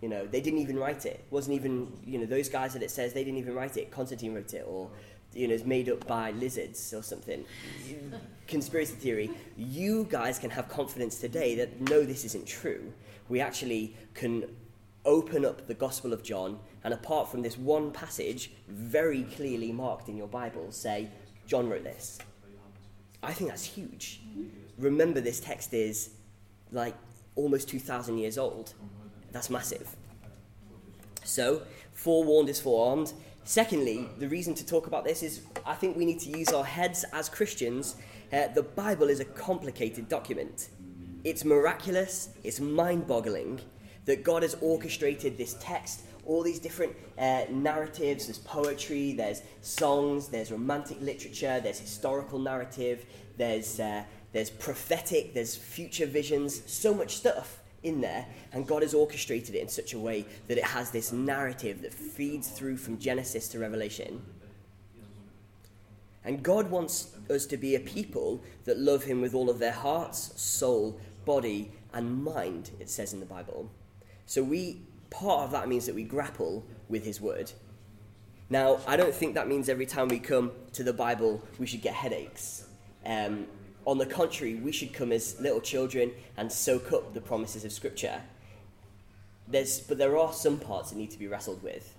You 0.00 0.08
know, 0.08 0.26
they 0.26 0.40
didn't 0.40 0.60
even 0.60 0.78
write 0.78 1.06
it. 1.06 1.14
it. 1.14 1.24
wasn't 1.30 1.56
even, 1.56 1.92
you 2.04 2.18
know, 2.18 2.26
those 2.26 2.48
guys 2.48 2.72
that 2.74 2.82
it 2.82 2.90
says, 2.90 3.12
they 3.12 3.24
didn't 3.24 3.38
even 3.38 3.54
write 3.54 3.76
it. 3.76 3.90
Constantine 3.90 4.34
wrote 4.34 4.54
it, 4.54 4.64
or, 4.66 4.90
you 5.34 5.48
know, 5.48 5.54
it's 5.54 5.64
made 5.64 5.88
up 5.88 6.06
by 6.06 6.30
lizards 6.32 6.94
or 6.94 7.02
something. 7.02 7.44
Conspiracy 8.46 8.94
theory. 8.94 9.30
You 9.56 10.06
guys 10.08 10.38
can 10.38 10.50
have 10.50 10.68
confidence 10.68 11.18
today 11.18 11.56
that 11.56 11.80
no, 11.90 12.04
this 12.04 12.24
isn't 12.24 12.46
true. 12.46 12.92
We 13.28 13.40
actually 13.40 13.94
can 14.14 14.44
open 15.04 15.44
up 15.44 15.66
the 15.66 15.74
Gospel 15.74 16.12
of 16.12 16.22
John, 16.22 16.58
and 16.84 16.94
apart 16.94 17.30
from 17.30 17.42
this 17.42 17.58
one 17.58 17.90
passage, 17.90 18.52
very 18.68 19.24
clearly 19.24 19.72
marked 19.72 20.08
in 20.08 20.16
your 20.16 20.28
Bible, 20.28 20.70
say, 20.70 21.08
John 21.46 21.68
wrote 21.68 21.84
this. 21.84 22.18
I 23.22 23.32
think 23.32 23.50
that's 23.50 23.64
huge. 23.64 24.20
Remember, 24.78 25.20
this 25.20 25.40
text 25.40 25.74
is 25.74 26.10
like 26.70 26.94
almost 27.34 27.68
2,000 27.68 28.18
years 28.18 28.38
old. 28.38 28.74
That's 29.32 29.50
massive. 29.50 29.96
So, 31.24 31.62
forewarned 31.92 32.48
is 32.48 32.60
forearmed. 32.60 33.12
Secondly, 33.44 34.08
the 34.18 34.28
reason 34.28 34.54
to 34.54 34.66
talk 34.66 34.86
about 34.86 35.04
this 35.04 35.22
is 35.22 35.42
I 35.64 35.74
think 35.74 35.96
we 35.96 36.04
need 36.04 36.20
to 36.20 36.30
use 36.30 36.48
our 36.48 36.64
heads 36.64 37.04
as 37.12 37.28
Christians. 37.28 37.96
Uh, 38.32 38.48
the 38.48 38.62
Bible 38.62 39.08
is 39.08 39.20
a 39.20 39.24
complicated 39.24 40.08
document. 40.08 40.68
It's 41.24 41.44
miraculous, 41.44 42.30
it's 42.44 42.60
mind 42.60 43.06
boggling 43.06 43.60
that 44.04 44.22
God 44.22 44.42
has 44.42 44.56
orchestrated 44.62 45.36
this 45.36 45.56
text, 45.60 46.02
all 46.24 46.42
these 46.42 46.58
different 46.58 46.94
uh, 47.18 47.42
narratives. 47.50 48.26
There's 48.26 48.38
poetry, 48.38 49.12
there's 49.12 49.42
songs, 49.60 50.28
there's 50.28 50.50
romantic 50.50 51.00
literature, 51.00 51.60
there's 51.60 51.78
historical 51.78 52.38
narrative, 52.38 53.04
there's, 53.36 53.80
uh, 53.80 54.04
there's 54.32 54.50
prophetic, 54.50 55.34
there's 55.34 55.56
future 55.56 56.06
visions, 56.06 56.62
so 56.70 56.94
much 56.94 57.16
stuff 57.16 57.57
in 57.82 58.00
there, 58.00 58.26
and 58.52 58.66
God 58.66 58.82
has 58.82 58.94
orchestrated 58.94 59.54
it 59.54 59.60
in 59.60 59.68
such 59.68 59.92
a 59.92 59.98
way 59.98 60.24
that 60.48 60.58
it 60.58 60.64
has 60.64 60.90
this 60.90 61.12
narrative 61.12 61.82
that 61.82 61.94
feeds 61.94 62.48
through 62.48 62.76
from 62.76 62.98
Genesis 62.98 63.48
to 63.48 63.58
Revelation. 63.58 64.22
And 66.24 66.42
God 66.42 66.70
wants 66.70 67.12
us 67.30 67.46
to 67.46 67.56
be 67.56 67.74
a 67.74 67.80
people 67.80 68.42
that 68.64 68.78
love 68.78 69.04
Him 69.04 69.20
with 69.20 69.34
all 69.34 69.48
of 69.48 69.58
their 69.58 69.72
hearts, 69.72 70.40
soul, 70.40 71.00
body, 71.24 71.70
and 71.94 72.22
mind, 72.22 72.70
it 72.80 72.90
says 72.90 73.12
in 73.12 73.20
the 73.20 73.26
Bible. 73.26 73.70
So 74.26 74.42
we 74.42 74.82
part 75.10 75.44
of 75.44 75.50
that 75.52 75.68
means 75.68 75.86
that 75.86 75.94
we 75.94 76.04
grapple 76.04 76.64
with 76.88 77.04
His 77.04 77.20
Word. 77.20 77.52
Now, 78.50 78.80
I 78.86 78.96
don't 78.96 79.14
think 79.14 79.34
that 79.34 79.48
means 79.48 79.68
every 79.68 79.86
time 79.86 80.08
we 80.08 80.18
come 80.18 80.52
to 80.72 80.82
the 80.82 80.92
Bible 80.92 81.42
we 81.58 81.66
should 81.66 81.82
get 81.82 81.94
headaches. 81.94 82.66
Um, 83.04 83.46
on 83.88 83.96
the 83.96 84.04
contrary, 84.04 84.54
we 84.56 84.70
should 84.70 84.92
come 84.92 85.12
as 85.12 85.40
little 85.40 85.62
children 85.62 86.12
and 86.36 86.52
soak 86.52 86.92
up 86.92 87.14
the 87.14 87.22
promises 87.22 87.64
of 87.64 87.72
Scripture. 87.72 88.20
There's, 89.48 89.80
but 89.80 89.96
there 89.96 90.18
are 90.18 90.30
some 90.30 90.58
parts 90.58 90.90
that 90.90 90.98
need 90.98 91.10
to 91.12 91.18
be 91.18 91.26
wrestled 91.26 91.62
with. 91.62 91.94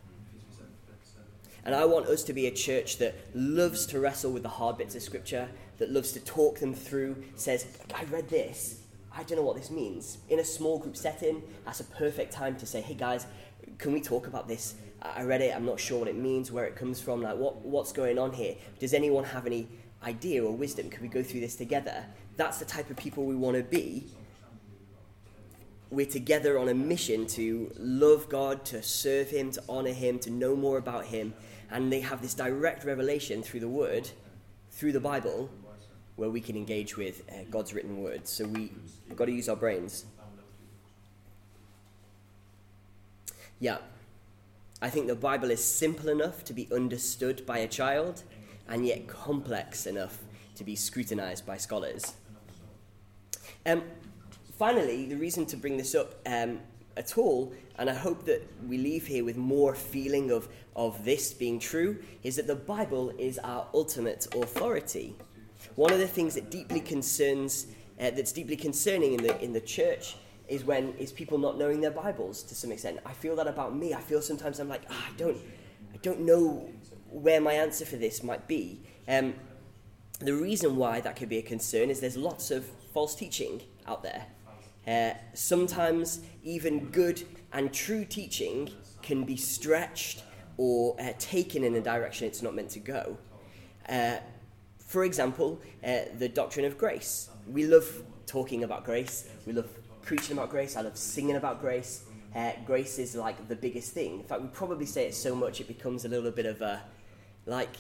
And 1.65 1.73
I 1.73 1.85
want 1.85 2.05
us 2.05 2.23
to 2.25 2.33
be 2.33 2.45
a 2.45 2.51
church 2.51 2.99
that 2.99 3.15
loves 3.33 3.87
to 3.87 3.99
wrestle 3.99 4.31
with 4.31 4.43
the 4.43 4.49
hard 4.49 4.77
bits 4.77 4.93
of 4.93 5.01
Scripture, 5.01 5.49
that 5.79 5.89
loves 5.89 6.11
to 6.11 6.19
talk 6.19 6.59
them 6.59 6.75
through, 6.75 7.23
says, 7.35 7.65
I 7.95 8.03
read 8.03 8.29
this, 8.29 8.81
I 9.11 9.23
don't 9.23 9.39
know 9.39 9.43
what 9.43 9.57
this 9.57 9.71
means. 9.71 10.19
In 10.29 10.37
a 10.37 10.45
small 10.45 10.77
group 10.77 10.95
setting, 10.95 11.41
that's 11.65 11.79
a 11.79 11.85
perfect 11.85 12.31
time 12.31 12.55
to 12.57 12.67
say, 12.67 12.81
hey 12.81 12.93
guys, 12.93 13.25
can 13.79 13.93
we 13.93 13.99
talk 13.99 14.27
about 14.27 14.47
this? 14.47 14.75
I 15.01 15.23
read 15.23 15.41
it, 15.41 15.55
I'm 15.55 15.65
not 15.65 15.79
sure 15.79 15.97
what 15.97 16.07
it 16.07 16.15
means, 16.15 16.51
where 16.51 16.65
it 16.65 16.75
comes 16.75 17.01
from, 17.01 17.23
like 17.23 17.37
what, 17.37 17.65
what's 17.65 17.91
going 17.91 18.19
on 18.19 18.31
here. 18.31 18.53
Does 18.77 18.93
anyone 18.93 19.23
have 19.23 19.47
any 19.47 19.67
idea 20.03 20.43
or 20.43 20.51
wisdom? 20.51 20.89
Can 20.89 21.01
we 21.01 21.07
go 21.07 21.23
through 21.23 21.41
this 21.41 21.55
together? 21.55 22.05
That's 22.37 22.57
the 22.57 22.65
type 22.65 22.89
of 22.89 22.97
people 22.97 23.25
we 23.25 23.35
want 23.35 23.57
to 23.57 23.63
be. 23.63 24.05
We're 25.91 26.05
together 26.05 26.59
on 26.59 26.69
a 26.69 26.73
mission 26.73 27.25
to 27.27 27.71
love 27.77 28.29
God, 28.29 28.63
to 28.65 28.83
serve 28.83 29.29
Him, 29.29 29.51
to 29.51 29.63
honor 29.67 29.93
Him, 29.93 30.19
to 30.19 30.29
know 30.29 30.55
more 30.55 30.77
about 30.77 31.05
Him. 31.05 31.33
And 31.71 31.91
they 31.91 31.99
have 32.01 32.21
this 32.21 32.33
direct 32.33 32.85
revelation 32.85 33.41
through 33.41 33.59
the 33.61 33.67
Word, 33.67 34.09
through 34.71 34.91
the 34.91 34.99
Bible, 34.99 35.49
where 36.15 36.29
we 36.29 36.41
can 36.41 36.55
engage 36.55 36.95
with 36.95 37.23
uh, 37.29 37.43
God's 37.49 37.73
written 37.73 38.01
Word. 38.01 38.27
So 38.27 38.45
we, 38.45 38.71
we've 39.07 39.17
got 39.17 39.25
to 39.25 39.31
use 39.31 39.49
our 39.49 39.55
brains. 39.55 40.05
Yeah. 43.59 43.77
I 44.81 44.89
think 44.89 45.07
the 45.07 45.15
Bible 45.15 45.51
is 45.51 45.63
simple 45.63 46.07
enough 46.07 46.43
to 46.45 46.53
be 46.53 46.67
understood 46.71 47.45
by 47.45 47.57
a 47.57 47.67
child 47.67 48.23
and 48.69 48.85
yet 48.85 49.07
complex 49.07 49.85
enough 49.85 50.19
to 50.55 50.63
be 50.63 50.75
scrutinized 50.75 51.45
by 51.45 51.57
scholars. 51.57 52.13
Um, 53.65 53.83
finally, 54.57 55.05
the 55.05 55.17
reason 55.17 55.45
to 55.47 55.57
bring 55.57 55.77
this 55.77 55.95
up 55.95 56.15
um, 56.25 56.59
at 56.95 57.17
all, 57.17 57.53
and 57.77 57.89
I 57.89 57.93
hope 57.93 58.25
that 58.25 58.41
we 58.67 58.77
leave 58.77 59.07
here 59.07 59.23
with 59.25 59.37
more 59.37 59.75
feeling 59.75 60.31
of, 60.31 60.47
of 60.75 61.03
this 61.03 61.33
being 61.33 61.59
true, 61.59 61.97
is 62.23 62.35
that 62.35 62.47
the 62.47 62.55
Bible 62.55 63.11
is 63.17 63.39
our 63.39 63.67
ultimate 63.73 64.27
authority. 64.35 65.15
One 65.75 65.91
of 65.91 65.99
the 65.99 66.07
things 66.07 66.35
that 66.35 66.51
deeply 66.51 66.79
concerns, 66.79 67.67
uh, 67.99 68.11
that's 68.11 68.31
deeply 68.31 68.55
concerning 68.55 69.13
in 69.13 69.23
the, 69.23 69.41
in 69.41 69.53
the 69.53 69.61
church 69.61 70.15
is 70.47 70.63
when 70.65 70.93
is 70.97 71.11
people 71.11 71.37
not 71.37 71.57
knowing 71.57 71.79
their 71.79 71.91
Bibles 71.91 72.43
to 72.43 72.55
some 72.55 72.71
extent. 72.71 72.99
I 73.05 73.13
feel 73.13 73.35
that 73.35 73.47
about 73.47 73.75
me. 73.75 73.93
I 73.93 74.01
feel 74.01 74.21
sometimes 74.21 74.59
I'm 74.59 74.67
like, 74.67 74.81
oh, 74.89 75.05
I 75.07 75.15
don't, 75.15 75.37
I 75.93 75.97
don't 75.97 76.21
know 76.21 76.69
where 77.11 77.41
my 77.41 77.53
answer 77.53 77.85
for 77.85 77.95
this 77.97 78.23
might 78.23 78.47
be. 78.47 78.81
Um, 79.07 79.35
the 80.19 80.33
reason 80.33 80.75
why 80.75 80.99
that 81.01 81.15
could 81.15 81.29
be 81.29 81.37
a 81.37 81.41
concern 81.41 81.89
is 81.89 81.99
there's 81.99 82.17
lots 82.17 82.51
of 82.51 82.65
false 82.93 83.15
teaching 83.15 83.61
out 83.87 84.03
there. 84.03 84.25
Uh, 84.87 85.17
sometimes 85.33 86.21
even 86.43 86.85
good 86.85 87.23
and 87.53 87.73
true 87.73 88.05
teaching 88.05 88.69
can 89.01 89.23
be 89.23 89.37
stretched 89.37 90.23
or 90.57 90.95
uh, 90.99 91.13
taken 91.19 91.63
in 91.63 91.75
a 91.75 91.81
direction 91.81 92.27
it's 92.27 92.41
not 92.41 92.53
meant 92.53 92.69
to 92.69 92.79
go. 92.79 93.17
Uh, 93.87 94.17
for 94.77 95.03
example, 95.03 95.61
uh, 95.85 95.99
the 96.17 96.27
doctrine 96.27 96.65
of 96.65 96.77
grace. 96.77 97.29
We 97.47 97.65
love 97.65 98.03
talking 98.25 98.63
about 98.63 98.83
grace, 98.83 99.29
we 99.45 99.53
love 99.53 99.69
preaching 100.01 100.37
about 100.37 100.49
grace, 100.49 100.75
I 100.75 100.81
love 100.81 100.97
singing 100.97 101.35
about 101.35 101.61
grace. 101.61 102.03
Uh, 102.35 102.51
grace 102.65 102.99
is 102.99 103.15
like 103.15 103.47
the 103.47 103.55
biggest 103.55 103.91
thing. 103.91 104.19
In 104.19 104.23
fact, 104.23 104.41
we 104.41 104.49
probably 104.49 104.85
say 104.85 105.07
it 105.07 105.15
so 105.15 105.35
much 105.35 105.61
it 105.61 105.67
becomes 105.67 106.05
a 106.05 106.09
little 106.09 106.29
bit 106.29 106.45
of 106.45 106.61
a 106.61 106.83
like 107.49 107.75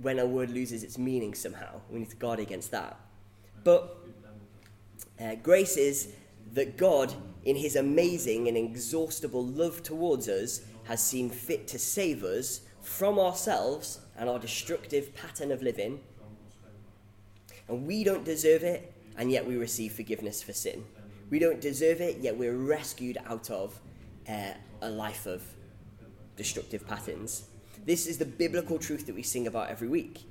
when 0.00 0.18
a 0.18 0.26
word 0.26 0.50
loses 0.50 0.82
its 0.82 0.96
meaning 0.96 1.34
somehow. 1.34 1.80
We 1.90 1.98
need 1.98 2.10
to 2.10 2.16
guard 2.16 2.38
against 2.38 2.70
that. 2.70 2.98
But 3.64 3.98
uh, 5.20 5.34
grace 5.36 5.76
is 5.76 6.12
that 6.52 6.76
God, 6.76 7.12
in 7.44 7.56
his 7.56 7.76
amazing 7.76 8.48
and 8.48 8.56
inexhaustible 8.56 9.44
love 9.44 9.82
towards 9.82 10.28
us, 10.28 10.62
has 10.84 11.02
seen 11.02 11.28
fit 11.28 11.66
to 11.68 11.78
save 11.78 12.22
us 12.22 12.60
from 12.80 13.18
ourselves 13.18 14.00
and 14.16 14.28
our 14.28 14.38
destructive 14.38 15.14
pattern 15.14 15.52
of 15.52 15.60
living. 15.60 16.00
And 17.68 17.86
we 17.86 18.04
don't 18.04 18.24
deserve 18.24 18.62
it, 18.62 18.92
and 19.16 19.30
yet 19.30 19.46
we 19.46 19.56
receive 19.56 19.92
forgiveness 19.92 20.42
for 20.42 20.52
sin. 20.52 20.84
We 21.30 21.38
don't 21.38 21.60
deserve 21.60 22.00
it, 22.00 22.18
yet 22.18 22.38
we're 22.38 22.56
rescued 22.56 23.18
out 23.26 23.50
of 23.50 23.78
uh, 24.28 24.52
a 24.80 24.88
life 24.88 25.26
of 25.26 25.42
destructive 26.36 26.86
patterns. 26.86 27.47
This 27.88 28.06
is 28.06 28.18
the 28.18 28.26
biblical 28.26 28.78
truth 28.78 29.06
that 29.06 29.14
we 29.14 29.22
sing 29.22 29.46
about 29.46 29.70
every 29.70 29.88
week. 29.88 30.28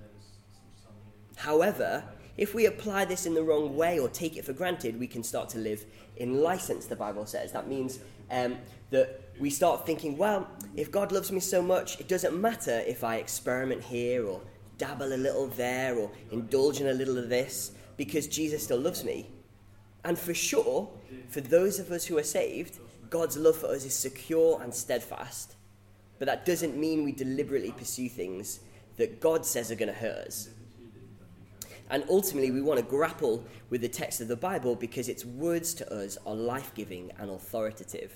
However, 1.38 2.04
if 2.38 2.54
we 2.54 2.68
apply 2.68 3.06
this 3.06 3.26
in 3.26 3.34
the 3.34 3.42
wrong 3.42 3.76
way 3.76 3.98
or 3.98 4.10
take 4.10 4.38
it 4.38 4.46
for 4.46 4.54
granted, 4.54 5.00
we 5.00 5.08
can 5.08 5.24
start 5.24 5.50
to 5.50 5.58
live 5.58 5.84
in 6.18 6.44
license, 6.44 6.86
the 6.86 6.96
Bible 6.96 7.26
says. 7.26 7.52
That 7.54 7.68
means 7.68 7.98
um, 8.30 8.58
that 8.92 9.22
we 9.40 9.50
start 9.50 9.88
thinking, 9.88 10.18
well, 10.18 10.48
if 10.76 10.92
God 10.92 11.12
loves 11.12 11.32
me 11.32 11.40
so 11.40 11.64
much, 11.64 12.00
it 12.00 12.08
doesn't 12.08 12.40
matter 12.40 12.84
if 12.86 13.04
I 13.04 13.16
experiment 13.16 13.82
here 13.82 14.28
or 14.28 14.40
dabble 14.78 15.12
a 15.12 15.18
little 15.18 15.48
there 15.48 15.98
or 15.98 16.12
indulge 16.32 16.80
in 16.80 16.90
a 16.90 16.94
little 16.94 17.18
of 17.18 17.28
this, 17.28 17.72
because 17.98 18.28
Jesus 18.28 18.66
still 18.66 18.80
loves 18.80 19.04
me. 19.04 19.32
And 20.06 20.20
for 20.20 20.36
sure, 20.36 20.92
for 21.30 21.42
those 21.42 21.80
of 21.80 21.90
us 21.90 22.06
who 22.06 22.20
are 22.20 22.24
saved, 22.24 22.78
God's 23.10 23.36
love 23.36 23.58
for 23.58 23.66
us 23.72 23.84
is 23.84 23.96
secure 23.96 24.62
and 24.62 24.72
steadfast. 24.72 25.56
But 26.20 26.28
that 26.28 26.46
doesn't 26.46 26.76
mean 26.78 27.04
we 27.04 27.12
deliberately 27.12 27.72
pursue 27.72 28.10
things 28.10 28.60
that 28.98 29.20
God 29.20 29.46
says 29.46 29.72
are 29.72 29.76
going 29.76 29.94
to 29.94 30.00
hurt 30.00 30.28
us. 30.28 30.50
And 31.90 32.04
ultimately, 32.10 32.52
we 32.52 32.62
want 32.62 32.80
to 32.80 32.86
grapple 32.86 33.46
with 33.70 33.82
the 33.82 33.88
text 33.88 34.20
of 34.20 34.28
the 34.28 34.36
Bible 34.36 34.76
because 34.76 35.08
its 35.08 35.24
words 35.24 35.74
to 35.76 35.94
us 35.94 36.18
are 36.26 36.36
life 36.36 36.74
giving 36.76 37.12
and 37.18 37.30
authoritative. 37.30 38.14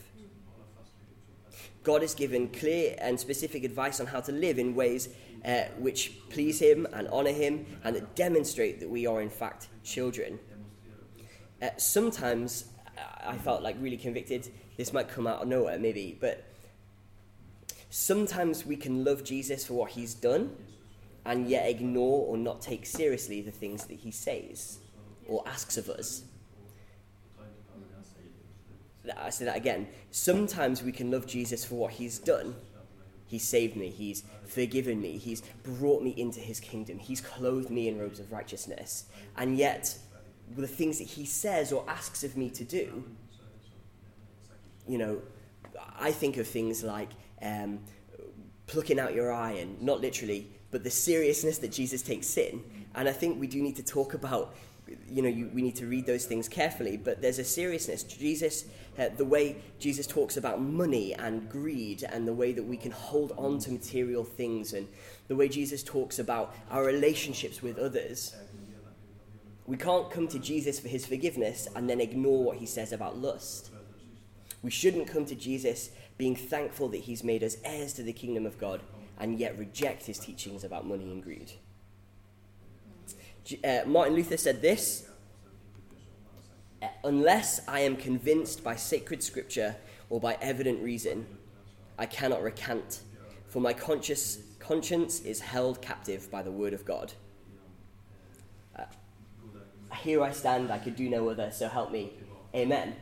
God 1.83 2.01
has 2.01 2.13
given 2.13 2.49
clear 2.49 2.95
and 2.99 3.19
specific 3.19 3.63
advice 3.63 3.99
on 3.99 4.07
how 4.07 4.19
to 4.21 4.31
live 4.31 4.59
in 4.59 4.75
ways 4.75 5.09
uh, 5.45 5.63
which 5.79 6.13
please 6.29 6.59
Him 6.59 6.85
and 6.93 7.07
honour 7.07 7.31
Him 7.31 7.65
and 7.83 7.95
that 7.95 8.15
demonstrate 8.15 8.79
that 8.81 8.89
we 8.89 9.07
are, 9.07 9.21
in 9.21 9.29
fact, 9.29 9.69
children. 9.83 10.37
Uh, 11.61 11.69
sometimes 11.77 12.65
I 13.23 13.37
felt 13.37 13.63
like 13.63 13.75
really 13.79 13.97
convicted. 13.97 14.49
This 14.77 14.93
might 14.93 15.07
come 15.07 15.27
out 15.27 15.41
of 15.41 15.47
nowhere, 15.47 15.79
maybe, 15.79 16.17
but 16.19 16.50
sometimes 17.91 18.65
we 18.65 18.75
can 18.75 19.03
love 19.03 19.23
Jesus 19.23 19.67
for 19.67 19.73
what 19.75 19.91
He's 19.91 20.15
done 20.15 20.55
and 21.25 21.47
yet 21.47 21.69
ignore 21.69 22.25
or 22.25 22.37
not 22.37 22.61
take 22.61 22.85
seriously 22.85 23.41
the 23.41 23.51
things 23.51 23.85
that 23.85 23.99
He 23.99 24.09
says 24.09 24.79
or 25.27 25.43
asks 25.47 25.77
of 25.77 25.89
us. 25.89 26.23
I 29.17 29.29
say 29.29 29.45
that 29.45 29.57
again. 29.57 29.87
Sometimes 30.09 30.81
we 30.81 30.91
can 30.91 31.11
love 31.11 31.27
Jesus 31.27 31.65
for 31.65 31.75
what 31.75 31.91
He's 31.93 32.17
done. 32.17 32.55
He 33.25 33.39
saved 33.39 33.75
me. 33.75 33.89
He's 33.89 34.23
forgiven 34.45 35.01
me. 35.01 35.17
He's 35.17 35.41
brought 35.63 36.01
me 36.01 36.11
into 36.11 36.39
His 36.39 36.59
kingdom. 36.59 36.97
He's 36.97 37.21
clothed 37.21 37.69
me 37.69 37.87
in 37.87 37.99
robes 37.99 38.19
of 38.19 38.31
righteousness. 38.31 39.05
And 39.37 39.57
yet, 39.57 39.97
the 40.55 40.67
things 40.67 40.97
that 40.99 41.07
He 41.07 41.25
says 41.25 41.71
or 41.71 41.83
asks 41.87 42.23
of 42.23 42.37
me 42.37 42.49
to 42.51 42.63
do, 42.63 43.03
you 44.87 44.97
know, 44.97 45.21
I 45.99 46.11
think 46.11 46.37
of 46.37 46.47
things 46.47 46.83
like 46.83 47.09
um, 47.41 47.79
plucking 48.67 48.99
out 48.99 49.13
your 49.13 49.33
eye, 49.33 49.53
and 49.53 49.81
not 49.81 50.01
literally, 50.01 50.47
but 50.71 50.83
the 50.83 50.89
seriousness 50.89 51.57
that 51.59 51.71
Jesus 51.71 52.01
takes 52.01 52.27
sin. 52.27 52.63
And 52.95 53.09
I 53.09 53.11
think 53.11 53.39
we 53.39 53.47
do 53.47 53.61
need 53.61 53.75
to 53.77 53.83
talk 53.83 54.13
about, 54.13 54.55
you 55.09 55.21
know, 55.21 55.29
you, 55.29 55.49
we 55.53 55.61
need 55.61 55.75
to 55.77 55.85
read 55.85 56.05
those 56.05 56.25
things 56.25 56.47
carefully, 56.47 56.97
but 56.97 57.21
there's 57.21 57.39
a 57.39 57.43
seriousness. 57.43 58.03
Jesus, 58.03 58.65
uh, 58.97 59.09
the 59.17 59.25
way 59.25 59.57
Jesus 59.79 60.07
talks 60.07 60.37
about 60.37 60.61
money 60.61 61.13
and 61.13 61.49
greed, 61.49 62.03
and 62.03 62.27
the 62.27 62.33
way 62.33 62.53
that 62.53 62.63
we 62.63 62.77
can 62.77 62.91
hold 62.91 63.33
on 63.37 63.59
to 63.59 63.71
material 63.71 64.23
things, 64.23 64.73
and 64.73 64.87
the 65.27 65.35
way 65.35 65.47
Jesus 65.47 65.83
talks 65.83 66.19
about 66.19 66.55
our 66.69 66.83
relationships 66.83 67.61
with 67.61 67.77
others. 67.77 68.35
We 69.67 69.77
can't 69.77 70.09
come 70.11 70.27
to 70.29 70.39
Jesus 70.39 70.79
for 70.79 70.89
his 70.89 71.05
forgiveness 71.05 71.67
and 71.75 71.89
then 71.89 72.01
ignore 72.01 72.43
what 72.43 72.57
he 72.57 72.65
says 72.65 72.91
about 72.91 73.17
lust. 73.17 73.71
We 74.61 74.71
shouldn't 74.71 75.07
come 75.07 75.25
to 75.25 75.35
Jesus 75.35 75.91
being 76.21 76.35
thankful 76.35 76.87
that 76.87 76.99
he's 76.99 77.23
made 77.23 77.43
us 77.43 77.57
heirs 77.65 77.93
to 77.93 78.03
the 78.03 78.13
kingdom 78.13 78.45
of 78.45 78.55
God 78.59 78.79
and 79.19 79.39
yet 79.39 79.57
reject 79.57 80.05
his 80.05 80.19
teachings 80.19 80.63
about 80.63 80.85
money 80.85 81.05
and 81.05 81.23
greed. 81.23 81.53
Uh, 83.63 83.79
Martin 83.87 84.13
Luther 84.13 84.37
said 84.37 84.61
this 84.61 85.09
uh, 86.83 86.89
Unless 87.03 87.61
I 87.67 87.79
am 87.79 87.95
convinced 87.95 88.63
by 88.63 88.75
sacred 88.75 89.23
scripture 89.23 89.75
or 90.11 90.19
by 90.19 90.37
evident 90.41 90.83
reason, 90.83 91.25
I 91.97 92.05
cannot 92.05 92.43
recant, 92.43 92.99
for 93.47 93.59
my 93.59 93.73
conscious, 93.73 94.37
conscience 94.59 95.21
is 95.21 95.39
held 95.39 95.81
captive 95.81 96.29
by 96.29 96.43
the 96.43 96.51
word 96.51 96.73
of 96.73 96.85
God. 96.85 97.13
Uh, 98.77 98.83
here 99.95 100.21
I 100.21 100.33
stand, 100.33 100.69
I 100.71 100.77
could 100.77 100.95
do 100.95 101.09
no 101.09 101.29
other, 101.29 101.49
so 101.49 101.67
help 101.67 101.91
me. 101.91 102.13
Amen. 102.53 102.95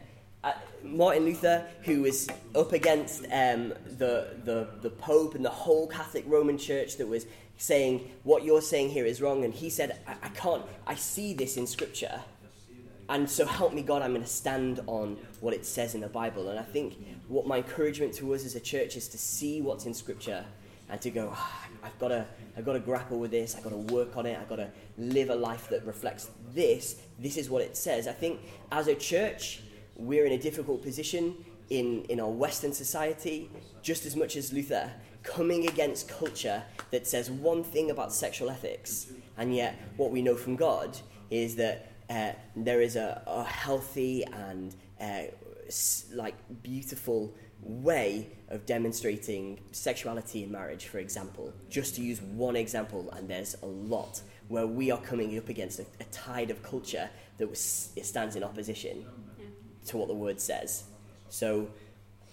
Uh, 0.43 0.53
Martin 0.83 1.25
Luther, 1.25 1.65
who 1.83 2.03
was 2.03 2.29
up 2.55 2.71
against 2.71 3.25
um, 3.25 3.73
the, 3.97 4.37
the, 4.45 4.69
the 4.81 4.89
Pope 4.89 5.35
and 5.35 5.43
the 5.43 5.49
whole 5.49 5.87
Catholic 5.87 6.23
Roman 6.27 6.57
Church 6.57 6.95
that 6.97 7.07
was 7.07 7.25
saying, 7.57 8.09
What 8.23 8.43
you're 8.43 8.61
saying 8.61 8.89
here 8.89 9.05
is 9.05 9.21
wrong. 9.21 9.43
And 9.43 9.53
he 9.53 9.69
said, 9.69 9.99
I, 10.07 10.15
I 10.23 10.29
can't, 10.29 10.63
I 10.87 10.95
see 10.95 11.33
this 11.33 11.57
in 11.57 11.67
Scripture. 11.67 12.21
And 13.09 13.29
so 13.29 13.45
help 13.45 13.73
me, 13.73 13.81
God, 13.81 14.01
I'm 14.01 14.11
going 14.11 14.21
to 14.21 14.27
stand 14.27 14.81
on 14.85 15.17
what 15.41 15.53
it 15.53 15.65
says 15.65 15.95
in 15.95 16.01
the 16.01 16.07
Bible. 16.07 16.49
And 16.49 16.59
I 16.59 16.63
think 16.63 16.95
what 17.27 17.47
my 17.47 17.57
encouragement 17.57 18.13
to 18.15 18.33
us 18.33 18.45
as 18.45 18.55
a 18.55 18.59
church 18.59 18.95
is 18.95 19.07
to 19.09 19.17
see 19.17 19.61
what's 19.61 19.85
in 19.85 19.93
Scripture 19.93 20.45
and 20.89 21.01
to 21.01 21.09
go, 21.09 21.33
oh, 21.35 21.59
I've 21.83 21.97
got 21.99 22.09
to, 22.09 22.25
I've 22.55 22.65
got 22.65 22.73
to 22.73 22.79
grapple 22.79 23.19
with 23.19 23.31
this. 23.31 23.55
I've 23.55 23.63
got 23.63 23.71
to 23.71 23.93
work 23.93 24.15
on 24.15 24.25
it. 24.25 24.37
I've 24.39 24.47
got 24.47 24.57
to 24.57 24.69
live 24.97 25.31
a 25.31 25.35
life 25.35 25.69
that 25.69 25.85
reflects 25.85 26.29
this. 26.53 27.01
This 27.17 27.35
is 27.35 27.49
what 27.49 27.61
it 27.61 27.75
says. 27.75 28.07
I 28.07 28.13
think 28.13 28.39
as 28.71 28.87
a 28.87 28.95
church, 28.95 29.61
we're 29.99 30.25
in 30.25 30.31
a 30.31 30.37
difficult 30.37 30.81
position 30.81 31.35
in, 31.69 32.03
in 32.05 32.19
our 32.19 32.29
Western 32.29 32.73
society, 32.73 33.49
just 33.81 34.05
as 34.05 34.15
much 34.15 34.35
as 34.35 34.51
Luther, 34.51 34.91
coming 35.23 35.67
against 35.67 36.09
culture 36.09 36.63
that 36.91 37.05
says 37.05 37.29
one 37.29 37.63
thing 37.63 37.91
about 37.91 38.13
sexual 38.13 38.49
ethics, 38.49 39.11
and 39.37 39.53
yet 39.53 39.75
what 39.97 40.11
we 40.11 40.21
know 40.21 40.35
from 40.35 40.55
God 40.55 40.97
is 41.29 41.55
that 41.57 41.91
uh, 42.09 42.31
there 42.55 42.81
is 42.81 42.95
a, 42.95 43.21
a 43.27 43.43
healthy 43.43 44.23
and 44.23 44.75
uh, 44.99 45.23
like 46.13 46.35
beautiful 46.63 47.35
way 47.61 48.27
of 48.47 48.65
demonstrating 48.65 49.59
sexuality 49.71 50.43
in 50.43 50.51
marriage, 50.51 50.85
for 50.85 50.97
example. 50.97 51.53
Just 51.69 51.95
to 51.95 52.01
use 52.01 52.21
one 52.21 52.55
example, 52.55 53.11
and 53.11 53.29
there's 53.29 53.55
a 53.61 53.65
lot 53.67 54.21
where 54.47 54.65
we 54.65 54.89
are 54.89 55.01
coming 55.01 55.37
up 55.37 55.49
against 55.49 55.79
a, 55.79 55.85
a 55.99 56.05
tide 56.05 56.49
of 56.49 56.63
culture 56.63 57.09
that 57.37 57.47
was, 57.47 57.91
stands 58.01 58.35
in 58.35 58.43
opposition 58.43 59.05
to 59.89 59.97
what 59.97 60.07
the 60.07 60.13
word 60.13 60.39
says. 60.39 60.83
So 61.29 61.69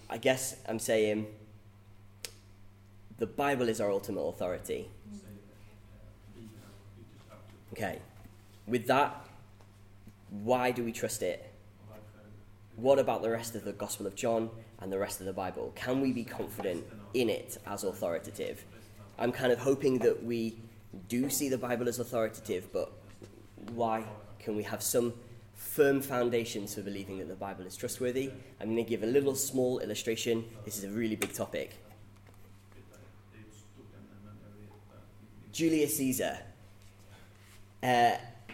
I 0.09 0.17
guess 0.17 0.55
I'm 0.67 0.79
saying 0.79 1.27
the 3.17 3.27
Bible 3.27 3.67
is 3.67 3.81
our 3.81 3.91
ultimate 3.91 4.21
authority. 4.21 4.89
Okay. 7.73 7.99
With 8.67 8.87
that, 8.87 9.25
why 10.29 10.71
do 10.71 10.83
we 10.83 10.91
trust 10.91 11.21
it? 11.21 11.51
What 12.75 12.99
about 12.99 13.21
the 13.21 13.29
rest 13.29 13.55
of 13.55 13.63
the 13.63 13.73
Gospel 13.73 14.05
of 14.05 14.15
John 14.15 14.49
and 14.79 14.91
the 14.91 14.99
rest 14.99 15.19
of 15.19 15.25
the 15.25 15.33
Bible? 15.33 15.73
Can 15.75 15.99
we 15.99 16.11
be 16.11 16.23
confident 16.23 16.85
in 17.13 17.29
it 17.29 17.57
as 17.65 17.83
authoritative? 17.83 18.63
I'm 19.17 19.31
kind 19.31 19.51
of 19.51 19.59
hoping 19.59 19.97
that 19.99 20.23
we 20.23 20.59
do 21.09 21.29
see 21.29 21.49
the 21.49 21.57
Bible 21.57 21.87
as 21.87 21.99
authoritative, 21.99 22.71
but 22.71 22.91
why 23.73 24.03
can 24.39 24.55
we 24.55 24.63
have 24.63 24.83
some 24.83 25.13
firm 25.57 26.01
foundations 26.01 26.75
for 26.75 26.81
believing 26.81 27.17
that 27.17 27.27
the 27.27 27.35
Bible 27.35 27.65
is 27.65 27.75
trustworthy. 27.75 28.31
I'm 28.61 28.67
going 28.67 28.83
to 28.83 28.89
give 28.89 29.03
a 29.03 29.07
little 29.07 29.35
small 29.35 29.79
illustration. 29.79 30.45
This 30.63 30.77
is 30.77 30.85
a 30.85 30.89
really 30.89 31.15
big 31.15 31.33
topic. 31.33 31.75
Julius 35.51 35.97
Caesar. 35.97 36.37
Uh, 37.81 38.11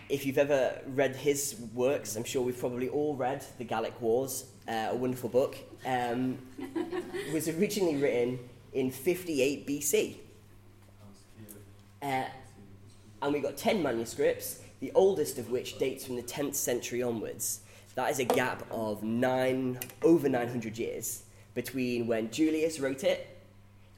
if 0.08 0.26
you've 0.26 0.38
ever 0.38 0.82
read 0.88 1.16
his 1.16 1.56
works, 1.74 2.16
I'm 2.16 2.24
sure 2.24 2.42
we've 2.42 2.58
probably 2.58 2.88
all 2.88 3.16
read 3.16 3.46
The 3.58 3.66
Gallic 3.66 4.00
Wars, 4.02 4.46
uh, 4.68 4.90
a 4.92 4.96
wonderful 4.96 5.30
book. 5.30 5.58
Um, 5.86 6.38
was 7.34 7.50
originally 7.50 7.98
written 7.98 8.40
in 8.72 8.90
58 8.90 9.68
BC. 9.68 10.16
Uh, 12.02 12.26
and 13.22 13.34
we 13.34 13.40
got 13.40 13.58
10 13.58 13.84
manuscripts 13.84 14.63
the 14.84 14.92
oldest 14.96 15.38
of 15.38 15.50
which 15.50 15.80
dates 15.80 16.06
from 16.06 16.18
the 16.18 16.22
10th 16.22 16.56
century 16.56 17.02
onwards. 17.02 17.62
That 17.96 18.12
is 18.12 18.20
a 18.20 18.26
gap 18.26 18.66
of 18.70 19.02
nine, 19.02 19.80
over 20.02 20.28
900 20.28 20.78
years 20.78 21.24
between 21.54 22.06
when 22.06 22.30
Julius 22.32 22.82
wrote 22.82 23.06
it 23.06 23.42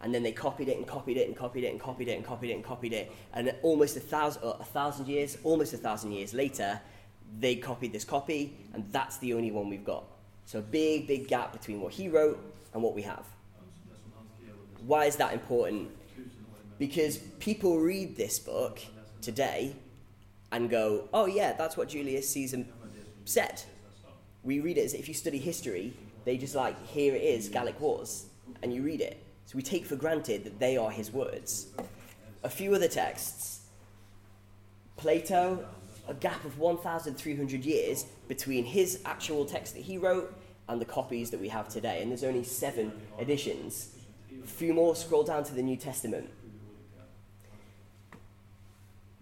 and 0.01 0.13
then 0.13 0.21
they 0.21 0.31
copied 0.31 0.67
it 0.69 0.77
and 0.77 0.85
copied 0.85 1.17
it 1.17 1.27
and 1.27 1.35
copied 1.35 1.63
it 1.63 1.71
and 1.71 1.79
copied 1.79 2.07
it 2.07 2.17
and 2.17 2.23
copied 2.23 2.51
it 2.51 2.53
and 2.53 2.63
copied 2.63 2.93
it. 2.93 3.11
And 3.33 3.51
almost 3.63 3.97
a 3.97 3.99
thousand, 3.99 4.43
uh, 4.43 4.57
a 4.59 4.63
thousand 4.63 5.07
years, 5.07 5.39
almost 5.43 5.73
a 5.73 5.77
thousand 5.77 6.11
years 6.11 6.35
later, 6.35 6.79
they 7.39 7.55
copied 7.55 7.91
this 7.91 8.03
copy, 8.03 8.55
and 8.75 8.85
that's 8.91 9.17
the 9.17 9.33
only 9.33 9.49
one 9.49 9.69
we've 9.69 9.83
got. 9.83 10.03
So 10.45 10.59
a 10.59 10.61
big, 10.61 11.07
big 11.07 11.27
gap 11.27 11.51
between 11.51 11.81
what 11.81 11.93
he 11.93 12.09
wrote 12.09 12.37
and 12.75 12.83
what 12.83 12.93
we 12.93 13.01
have. 13.01 13.25
Why 14.85 15.05
is 15.05 15.15
that 15.15 15.33
important? 15.33 15.89
Because 16.77 17.17
people 17.17 17.79
read 17.79 18.15
this 18.15 18.37
book 18.37 18.79
today 19.23 19.75
and 20.55 20.69
go, 20.69 21.09
oh 21.13 21.25
yeah, 21.25 21.51
that's 21.53 21.75
what 21.75 21.89
Julius 21.89 22.29
Caesar 22.29 22.65
said. 23.25 23.61
We 24.43 24.61
read 24.61 24.77
it 24.77 24.85
as 24.85 24.93
if 24.93 25.07
you 25.09 25.13
study 25.13 25.37
history, 25.37 25.93
they 26.23 26.37
just 26.37 26.55
like, 26.55 26.75
here 26.87 27.13
it 27.13 27.21
is, 27.21 27.49
Gallic 27.49 27.79
Wars, 27.81 28.27
and 28.63 28.73
you 28.73 28.81
read 28.81 29.01
it. 29.01 29.21
So 29.47 29.57
we 29.57 29.61
take 29.61 29.85
for 29.85 29.97
granted 29.97 30.45
that 30.45 30.59
they 30.59 30.77
are 30.77 30.89
his 30.89 31.11
words. 31.11 31.67
A 32.43 32.49
few 32.49 32.73
other 32.73 32.87
texts 32.87 33.61
Plato, 34.97 35.67
a 36.07 36.13
gap 36.13 36.45
of 36.45 36.57
1,300 36.57 37.65
years 37.65 38.05
between 38.29 38.63
his 38.63 39.01
actual 39.03 39.45
text 39.45 39.73
that 39.75 39.83
he 39.83 39.97
wrote 39.97 40.33
and 40.69 40.79
the 40.79 40.85
copies 40.85 41.31
that 41.31 41.41
we 41.41 41.49
have 41.49 41.67
today, 41.67 42.01
and 42.01 42.09
there's 42.09 42.23
only 42.23 42.43
seven 42.43 42.93
editions. 43.19 43.89
A 44.41 44.47
few 44.47 44.73
more 44.73 44.95
scroll 44.95 45.23
down 45.23 45.43
to 45.43 45.53
the 45.53 45.61
New 45.61 45.75
Testament 45.75 46.29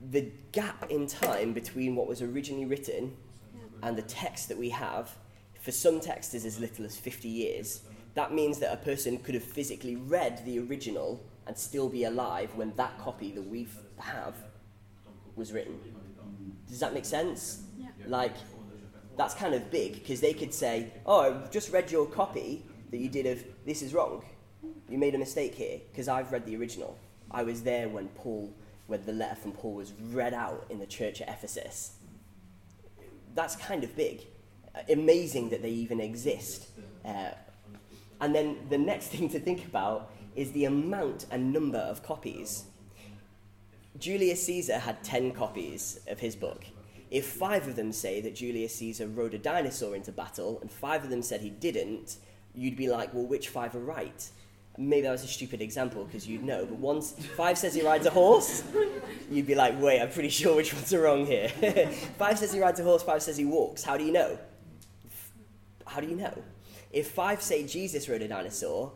the 0.10 0.32
gap 0.52 0.90
in 0.90 1.08
time 1.08 1.54
between 1.54 1.96
what 1.96 2.08
was 2.08 2.22
originally 2.22 2.66
written 2.66 3.16
and 3.82 3.98
the 3.98 4.02
text 4.02 4.50
that 4.50 4.58
we 4.58 4.70
have, 4.70 5.16
for 5.62 5.72
some 5.72 6.00
texts, 6.00 6.34
is 6.34 6.46
as 6.46 6.60
little 6.60 6.86
as 6.86 6.98
50 6.98 7.28
years. 7.28 7.82
That 8.16 8.34
means 8.34 8.60
that 8.60 8.74
a 8.74 8.78
person 8.78 9.18
could 9.18 9.36
have 9.36 9.44
physically 9.44 9.96
read 9.96 10.44
the 10.46 10.60
original 10.60 11.24
and 11.48 11.58
still 11.58 11.90
be 11.90 12.06
alive 12.06 12.54
when 12.56 12.74
that 12.76 12.98
copy 13.00 13.32
that 13.32 13.42
we 13.42 13.68
have 13.98 14.36
was 15.36 15.52
written. 15.52 15.80
Does 16.68 16.80
that 16.80 16.94
make 16.94 17.06
sense? 17.06 17.64
Yeah. 17.78 17.90
Like, 18.08 18.36
that's 19.18 19.34
kind 19.34 19.54
of 19.54 19.70
big 19.70 19.94
because 19.94 20.22
they 20.22 20.34
could 20.34 20.54
say, 20.54 20.92
Oh, 21.06 21.22
I've 21.22 21.52
just 21.52 21.72
read 21.72 21.92
your 21.92 22.06
copy 22.06 22.66
that 22.92 22.98
you 22.98 23.10
did 23.10 23.26
of 23.26 23.44
this 23.66 23.82
is 23.82 23.94
wrong. 23.94 24.24
You 24.90 24.98
made 24.98 25.16
a 25.16 25.18
mistake 25.18 25.56
here 25.56 25.80
because 25.92 26.08
I've 26.08 26.32
read 26.32 26.46
the 26.46 26.56
original. 26.56 26.98
I 27.32 27.44
was 27.44 27.64
there 27.64 27.90
when 27.90 28.08
Paul 28.10 28.54
when 28.94 29.04
the 29.08 29.12
letter 29.12 29.34
from 29.34 29.54
Paul 29.54 29.74
was 29.74 29.92
read 30.12 30.36
out 30.36 30.68
in 30.70 30.78
the 30.78 30.86
church 30.86 31.20
at 31.20 31.28
Ephesus. 31.28 31.94
That's 33.34 33.56
kind 33.56 33.84
of 33.84 33.96
big. 33.96 34.22
Amazing 34.88 35.50
that 35.50 35.64
they 35.64 35.72
even 35.72 36.00
exist. 36.00 36.68
Uh, 37.04 37.32
and 38.22 38.36
then 38.36 38.58
the 38.70 38.78
next 38.78 39.08
thing 39.14 39.30
to 39.30 39.40
think 39.40 39.66
about 39.66 40.12
is 40.36 40.52
the 40.52 40.66
amount 40.66 41.26
and 41.32 41.52
number 41.52 41.80
of 41.80 42.04
copies. 42.04 42.66
Julius 43.98 44.46
Caesar 44.46 44.78
had 44.78 45.04
10 45.04 45.32
copies 45.32 46.00
of 46.08 46.20
his 46.20 46.36
book. 46.36 46.64
If 47.10 47.26
five 47.26 47.68
of 47.68 47.76
them 47.76 47.92
say 47.92 48.22
that 48.22 48.36
Julius 48.36 48.76
Caesar 48.76 49.08
rode 49.08 49.34
a 49.34 49.40
dinosaur 49.40 49.96
into 49.96 50.12
battle 50.12 50.60
and 50.62 50.70
five 50.72 51.04
of 51.04 51.10
them 51.10 51.24
said 51.24 51.42
he 51.42 51.50
didn't, 51.50 52.18
you'd 52.54 52.76
be 52.76 52.90
like, 52.90 53.12
well, 53.12 53.26
which 53.26 53.50
five 53.50 53.76
are 53.76 53.80
right? 53.80 54.30
Maybe 54.78 55.02
that 55.02 55.12
was 55.12 55.24
a 55.24 55.28
stupid 55.28 55.62
example 55.62 56.06
because 56.06 56.28
you'd 56.28 56.44
know, 56.44 56.66
but 56.66 56.78
once 56.78 57.14
five 57.38 57.58
says 57.58 57.74
he 57.74 57.82
rides 57.82 58.06
a 58.06 58.10
horse, 58.10 58.64
you'd 59.30 59.48
be 59.48 59.56
like, 59.56 59.80
wait, 59.82 60.02
I'm 60.02 60.10
pretty 60.10 60.30
sure 60.42 60.56
which 60.56 60.74
ones 60.74 60.94
are 60.94 61.02
wrong 61.02 61.26
here. 61.26 61.50
five 62.18 62.40
says 62.40 62.54
he 62.54 62.60
rides 62.60 62.80
a 62.80 62.84
horse, 62.84 63.04
five 63.04 63.22
says 63.22 63.38
he 63.38 63.46
walks. 63.46 63.84
How 63.84 63.98
do 63.98 64.04
you 64.04 64.12
know? 64.12 64.38
How 65.86 66.00
do 66.00 66.08
you 66.08 66.16
know? 66.16 66.44
If 66.92 67.12
five 67.12 67.42
say 67.42 67.66
Jesus 67.66 68.10
rode 68.10 68.22
a 68.22 68.28
dinosaur 68.28 68.92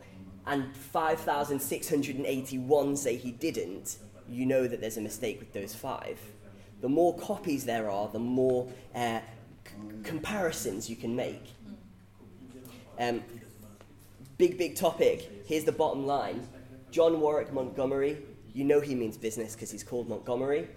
and 0.46 0.74
5,681 0.76 2.96
say 2.96 3.16
he 3.16 3.32
didn't, 3.32 3.98
you 4.28 4.46
know 4.46 4.66
that 4.66 4.80
there's 4.80 4.96
a 4.96 5.00
mistake 5.00 5.38
with 5.40 5.52
those 5.52 5.74
five. 5.74 6.18
The 6.80 6.88
more 6.88 7.16
copies 7.18 7.64
there 7.64 7.90
are, 7.90 8.08
the 8.08 8.18
more 8.18 8.68
uh, 8.94 9.20
c- 9.64 9.72
comparisons 10.04 10.88
you 10.88 10.96
can 10.96 11.14
make. 11.16 11.42
Um, 12.98 13.22
big, 14.38 14.56
big 14.56 14.76
topic. 14.76 15.42
Here's 15.46 15.64
the 15.64 15.72
bottom 15.72 16.06
line 16.06 16.48
John 16.92 17.20
Warwick 17.20 17.52
Montgomery, 17.52 18.18
you 18.54 18.64
know 18.64 18.80
he 18.80 18.94
means 18.94 19.18
business 19.18 19.54
because 19.54 19.70
he's 19.70 19.82
called 19.82 20.08
Montgomery. 20.08 20.68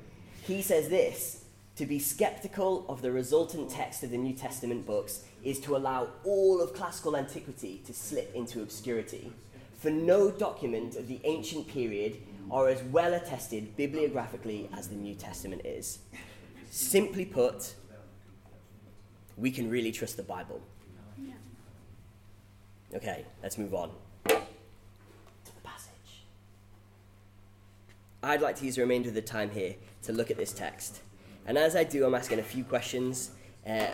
He 0.43 0.63
says 0.63 0.89
this 0.89 1.45
to 1.76 1.86
be 1.86 2.00
skeptical 2.00 2.86
of 2.89 3.02
the 3.02 3.12
resultant 3.12 3.69
text 3.69 4.04
of 4.04 4.10
the 4.12 4.17
New 4.17 4.34
Testament 4.34 4.86
books 4.86 5.24
is 5.43 5.60
to 5.62 5.78
allow 5.78 6.10
all 6.24 6.60
of 6.62 6.74
classical 6.74 7.15
antiquity 7.15 7.82
to 7.86 7.93
slip 7.93 8.36
into 8.36 8.62
obscurity. 8.62 9.32
For 9.78 9.89
no 9.89 10.32
document 10.32 10.95
of 10.95 11.08
the 11.08 11.21
ancient 11.24 11.67
period 11.67 12.17
are 12.50 12.67
as 12.67 12.84
well 12.84 13.13
attested 13.13 13.78
bibliographically 13.78 14.69
as 14.76 14.89
the 14.89 14.95
New 14.95 15.15
Testament 15.15 15.62
is. 15.65 16.00
Simply 16.71 17.26
put, 17.26 17.76
we 19.38 19.52
can 19.52 19.69
really 19.69 19.91
trust 19.91 20.17
the 20.17 20.24
Bible. 20.24 20.62
Okay, 22.93 23.25
let's 23.41 23.58
move 23.58 23.73
on 23.73 23.89
to 24.25 24.36
the 24.36 25.62
passage. 25.63 26.25
I'd 28.21 28.41
like 28.41 28.58
to 28.58 28.65
use 28.65 28.75
the 28.75 28.82
remainder 28.82 29.08
of 29.08 29.15
the 29.15 29.21
time 29.21 29.49
here 29.49 29.75
to 30.04 30.12
look 30.12 30.30
at 30.30 30.36
this 30.36 30.51
text. 30.51 30.99
And 31.45 31.58
as 31.58 31.75
I 31.75 31.86
do, 31.86 32.06
I'm 32.06 32.13
asking 32.13 32.39
a 32.39 32.43
few 32.43 32.65
questions. 32.65 33.32
Uh, 33.65 33.88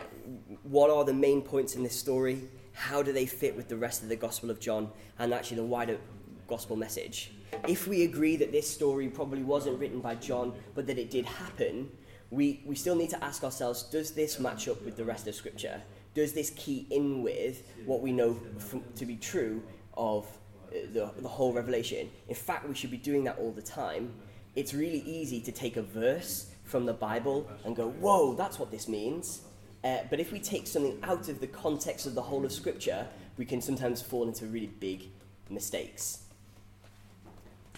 what 0.63 0.89
are 0.89 1.05
the 1.05 1.13
main 1.13 1.43
points 1.43 1.75
in 1.75 1.83
this 1.83 1.95
story? 1.95 2.41
How 2.73 3.03
do 3.03 3.13
they 3.13 3.27
fit 3.27 3.55
with 3.55 3.67
the 3.67 3.77
rest 3.77 4.01
of 4.01 4.09
the 4.09 4.15
Gospel 4.15 4.49
of 4.49 4.59
John 4.59 4.89
and 5.19 5.31
actually 5.31 5.57
the 5.57 5.63
wider 5.63 5.99
gospel 6.47 6.75
message? 6.75 7.31
If 7.67 7.87
we 7.87 8.03
agree 8.03 8.35
that 8.37 8.51
this 8.51 8.67
story 8.69 9.09
probably 9.09 9.43
wasn't 9.43 9.79
written 9.79 9.99
by 9.99 10.15
John, 10.15 10.53
but 10.73 10.87
that 10.87 10.97
it 10.97 11.11
did 11.11 11.25
happen, 11.25 11.91
we, 12.31 12.61
we 12.65 12.75
still 12.75 12.95
need 12.95 13.11
to 13.11 13.23
ask 13.23 13.43
ourselves 13.43 13.83
does 13.83 14.11
this 14.11 14.39
match 14.39 14.67
up 14.67 14.83
with 14.83 14.97
the 14.97 15.05
rest 15.05 15.27
of 15.27 15.35
Scripture? 15.35 15.81
Does 16.17 16.33
this 16.33 16.49
key 16.55 16.87
in 16.89 17.21
with 17.21 17.61
what 17.85 18.01
we 18.01 18.11
know 18.11 18.39
from, 18.57 18.81
to 18.95 19.05
be 19.05 19.17
true 19.17 19.61
of 19.95 20.25
uh, 20.25 20.77
the, 20.91 21.11
the 21.19 21.27
whole 21.27 21.53
revelation? 21.53 22.09
In 22.27 22.33
fact, 22.33 22.67
we 22.67 22.73
should 22.73 22.89
be 22.89 22.97
doing 22.97 23.23
that 23.25 23.37
all 23.37 23.51
the 23.51 23.61
time. 23.61 24.13
It's 24.55 24.73
really 24.73 25.01
easy 25.01 25.39
to 25.41 25.51
take 25.51 25.77
a 25.77 25.83
verse 25.83 26.49
from 26.63 26.87
the 26.87 26.93
Bible 26.93 27.47
and 27.63 27.75
go, 27.75 27.89
whoa, 27.89 28.33
that's 28.33 28.57
what 28.57 28.71
this 28.71 28.87
means. 28.87 29.41
Uh, 29.83 29.99
but 30.09 30.19
if 30.19 30.31
we 30.31 30.39
take 30.39 30.65
something 30.65 30.97
out 31.03 31.29
of 31.29 31.39
the 31.39 31.45
context 31.45 32.07
of 32.07 32.15
the 32.15 32.23
whole 32.23 32.43
of 32.43 32.51
Scripture, 32.51 33.05
we 33.37 33.45
can 33.45 33.61
sometimes 33.61 34.01
fall 34.01 34.27
into 34.27 34.47
really 34.47 34.71
big 34.79 35.09
mistakes. 35.51 36.23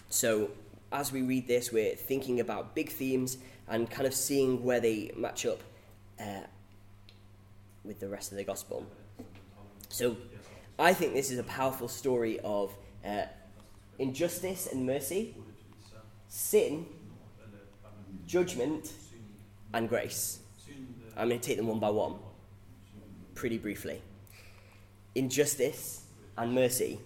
So, 0.08 0.52
as 0.94 1.12
we 1.12 1.24
read 1.24 1.46
this, 1.46 1.74
we're 1.74 1.94
thinking 1.94 2.40
about 2.40 2.74
big 2.74 2.90
themes 2.90 3.38
and 3.68 3.92
kind 3.92 4.08
of 4.08 4.14
seeing 4.14 4.64
where 4.64 4.80
they 4.80 5.12
match 5.18 5.46
up 5.46 5.60
uh, 6.18 6.44
with 7.84 8.00
the 8.00 8.10
rest 8.10 8.32
of 8.32 8.38
the 8.38 8.44
gospel. 8.44 8.86
So, 9.90 10.18
I 10.78 10.94
think 10.94 11.14
this 11.14 11.32
is 11.32 11.40
a 11.40 11.44
powerful 11.44 11.88
story 11.88 12.40
of 12.40 12.74
uh, 13.06 13.24
injustice 13.98 14.68
and 14.72 14.86
mercy, 14.86 15.36
sin, 16.28 16.86
judgment, 18.26 18.94
and 19.74 19.90
grace. 19.90 20.40
I'm 21.18 21.28
going 21.28 21.40
to 21.40 21.46
take 21.46 21.58
them 21.58 21.68
one 21.68 21.80
by 21.80 21.90
one, 21.90 22.16
pretty 23.36 23.58
briefly. 23.58 24.02
Injustice 25.16 26.04
and 26.38 26.54
mercy. 26.54 27.00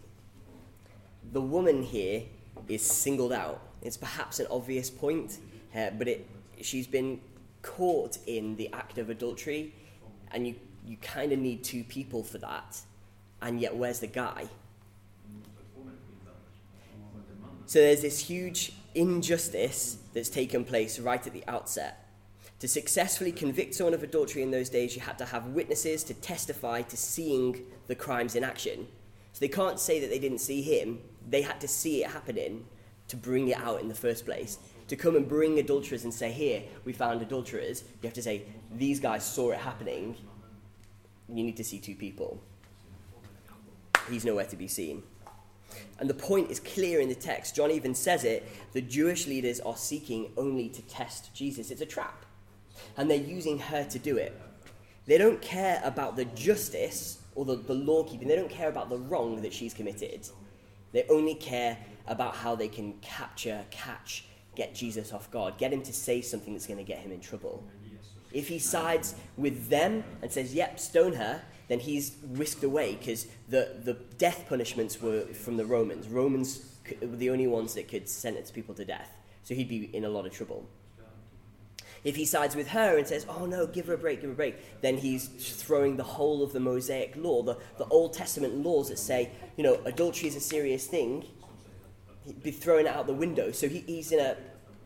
The 1.31 1.41
woman 1.41 1.81
here 1.81 2.23
is 2.67 2.83
singled 2.83 3.33
out. 3.33 3.59
It's 3.81 3.97
perhaps 3.97 4.39
an 4.39 4.47
obvious 4.51 4.89
point, 4.89 5.39
uh, 5.75 5.89
but 5.97 6.07
it, 6.07 6.29
she's 6.61 6.85
been 6.85 7.21
caught 7.63 8.17
in 8.27 8.55
the 8.55 8.69
act 8.71 8.97
of 8.97 9.09
adultery, 9.09 9.73
and 10.33 10.47
you, 10.47 10.55
you 10.85 10.97
kind 10.97 11.31
of 11.31 11.39
need 11.39 11.63
two 11.63 11.83
people 11.83 12.23
for 12.23 12.37
that. 12.39 12.81
And 13.41 13.59
yet, 13.59 13.75
where's 13.75 13.99
the 13.99 14.07
guy? 14.07 14.47
So 17.65 17.79
there's 17.79 18.01
this 18.01 18.19
huge 18.19 18.73
injustice 18.93 19.97
that's 20.13 20.29
taken 20.29 20.63
place 20.63 20.99
right 20.99 21.25
at 21.25 21.33
the 21.33 21.43
outset. 21.47 22.07
To 22.59 22.67
successfully 22.67 23.31
convict 23.31 23.75
someone 23.75 23.93
of 23.93 24.03
adultery 24.03 24.41
in 24.41 24.51
those 24.51 24.69
days, 24.69 24.95
you 24.95 25.01
had 25.01 25.17
to 25.17 25.25
have 25.25 25.47
witnesses 25.47 26.03
to 26.05 26.13
testify 26.13 26.81
to 26.83 26.95
seeing 26.95 27.63
the 27.87 27.95
crimes 27.95 28.35
in 28.35 28.43
action. 28.43 28.87
So 29.33 29.39
they 29.39 29.49
can't 29.49 29.79
say 29.79 29.99
that 29.99 30.09
they 30.09 30.19
didn't 30.19 30.39
see 30.39 30.61
him, 30.61 30.99
they 31.27 31.41
had 31.41 31.59
to 31.61 31.67
see 31.67 32.03
it 32.03 32.11
happening 32.11 32.65
to 33.07 33.17
bring 33.17 33.47
it 33.49 33.57
out 33.57 33.81
in 33.81 33.87
the 33.87 33.95
first 33.95 34.25
place. 34.25 34.57
To 34.87 34.95
come 34.95 35.15
and 35.15 35.27
bring 35.27 35.59
adulterers 35.59 36.03
and 36.03 36.13
say, 36.13 36.31
Here, 36.31 36.63
we 36.85 36.93
found 36.93 37.21
adulterers, 37.21 37.83
you 38.01 38.07
have 38.07 38.13
to 38.13 38.21
say, 38.21 38.43
These 38.75 38.99
guys 38.99 39.25
saw 39.25 39.51
it 39.51 39.59
happening. 39.59 40.15
You 41.29 41.43
need 41.43 41.57
to 41.57 41.63
see 41.63 41.79
two 41.79 41.95
people. 41.95 42.39
He's 44.09 44.25
nowhere 44.25 44.45
to 44.45 44.55
be 44.57 44.67
seen. 44.67 45.03
And 45.99 46.09
the 46.09 46.13
point 46.13 46.51
is 46.51 46.59
clear 46.59 46.99
in 46.99 47.09
the 47.09 47.15
text. 47.15 47.55
John 47.55 47.71
even 47.71 47.95
says 47.95 48.23
it. 48.23 48.47
The 48.73 48.81
Jewish 48.81 49.25
leaders 49.25 49.59
are 49.61 49.77
seeking 49.77 50.31
only 50.37 50.69
to 50.69 50.81
test 50.83 51.33
Jesus. 51.33 51.71
It's 51.71 51.81
a 51.81 51.85
trap. 51.85 52.25
And 52.97 53.09
they're 53.09 53.17
using 53.17 53.57
her 53.57 53.85
to 53.85 53.99
do 53.99 54.17
it. 54.17 54.39
They 55.05 55.17
don't 55.17 55.41
care 55.41 55.81
about 55.83 56.15
the 56.15 56.25
justice 56.25 57.19
or 57.35 57.45
the, 57.45 57.55
the 57.55 57.73
law 57.73 58.03
keeping, 58.03 58.27
they 58.27 58.35
don't 58.35 58.49
care 58.49 58.69
about 58.69 58.89
the 58.89 58.97
wrong 58.97 59.41
that 59.41 59.53
she's 59.53 59.73
committed. 59.73 60.27
They 60.91 61.05
only 61.09 61.35
care 61.35 61.77
about 62.07 62.35
how 62.35 62.55
they 62.55 62.67
can 62.67 62.93
capture, 63.01 63.65
catch, 63.71 64.25
get 64.55 64.75
Jesus 64.75 65.11
off 65.13 65.29
guard, 65.31 65.57
get 65.57 65.73
him 65.73 65.81
to 65.83 65.93
say 65.93 66.21
something 66.21 66.53
that's 66.53 66.67
going 66.67 66.77
to 66.77 66.83
get 66.83 66.99
him 66.99 67.11
in 67.11 67.19
trouble. 67.19 67.63
If 68.31 68.47
he 68.47 68.59
sides 68.59 69.15
with 69.37 69.69
them 69.69 70.03
and 70.21 70.31
says, 70.31 70.55
yep, 70.55 70.79
stone 70.79 71.13
her, 71.13 71.41
then 71.67 71.79
he's 71.79 72.17
whisked 72.23 72.63
away 72.63 72.95
because 72.95 73.27
the, 73.47 73.77
the 73.83 73.93
death 74.17 74.45
punishments 74.49 75.01
were 75.01 75.21
from 75.27 75.57
the 75.57 75.65
Romans. 75.65 76.07
Romans 76.07 76.65
were 77.01 77.07
the 77.07 77.29
only 77.29 77.47
ones 77.47 77.73
that 77.75 77.87
could 77.87 78.09
sentence 78.09 78.51
people 78.51 78.73
to 78.75 78.85
death. 78.85 79.09
So 79.43 79.53
he'd 79.53 79.69
be 79.69 79.95
in 79.95 80.05
a 80.05 80.09
lot 80.09 80.25
of 80.25 80.33
trouble. 80.33 80.67
If 82.03 82.17
he 82.17 82.25
sides 82.25 82.55
with 82.55 82.67
her 82.69 82.97
and 82.97 83.07
says, 83.07 83.25
oh 83.29 83.45
no, 83.45 83.65
give 83.65 83.87
her 83.87 83.93
a 83.93 83.97
break, 83.97 84.19
give 84.19 84.29
her 84.29 84.33
a 84.33 84.35
break, 84.35 84.81
then 84.81 84.97
he's 84.97 85.27
throwing 85.27 85.95
the 85.95 86.03
whole 86.03 86.43
of 86.43 86.51
the 86.51 86.59
Mosaic 86.59 87.15
law, 87.15 87.43
the, 87.43 87.57
the 87.77 87.85
Old 87.85 88.13
Testament 88.13 88.55
laws 88.57 88.89
that 88.89 88.99
say, 88.99 89.31
you 89.55 89.63
know, 89.63 89.79
adultery 89.85 90.27
is 90.27 90.35
a 90.35 90.41
serious 90.41 90.85
thing, 90.85 91.25
be 92.41 92.51
throwing 92.51 92.85
it 92.85 92.89
out 92.89 93.07
the 93.07 93.13
window. 93.13 93.51
So 93.51 93.67
he, 93.67 93.79
he's 93.79 94.11
in 94.11 94.19
a, 94.19 94.37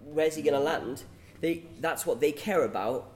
where's 0.03 0.35
he 0.35 0.41
going 0.41 0.53
to 0.53 0.59
land? 0.59 1.03
They, 1.41 1.63
that's 1.79 2.05
what 2.05 2.19
they 2.19 2.31
care 2.31 2.63
about. 2.63 3.11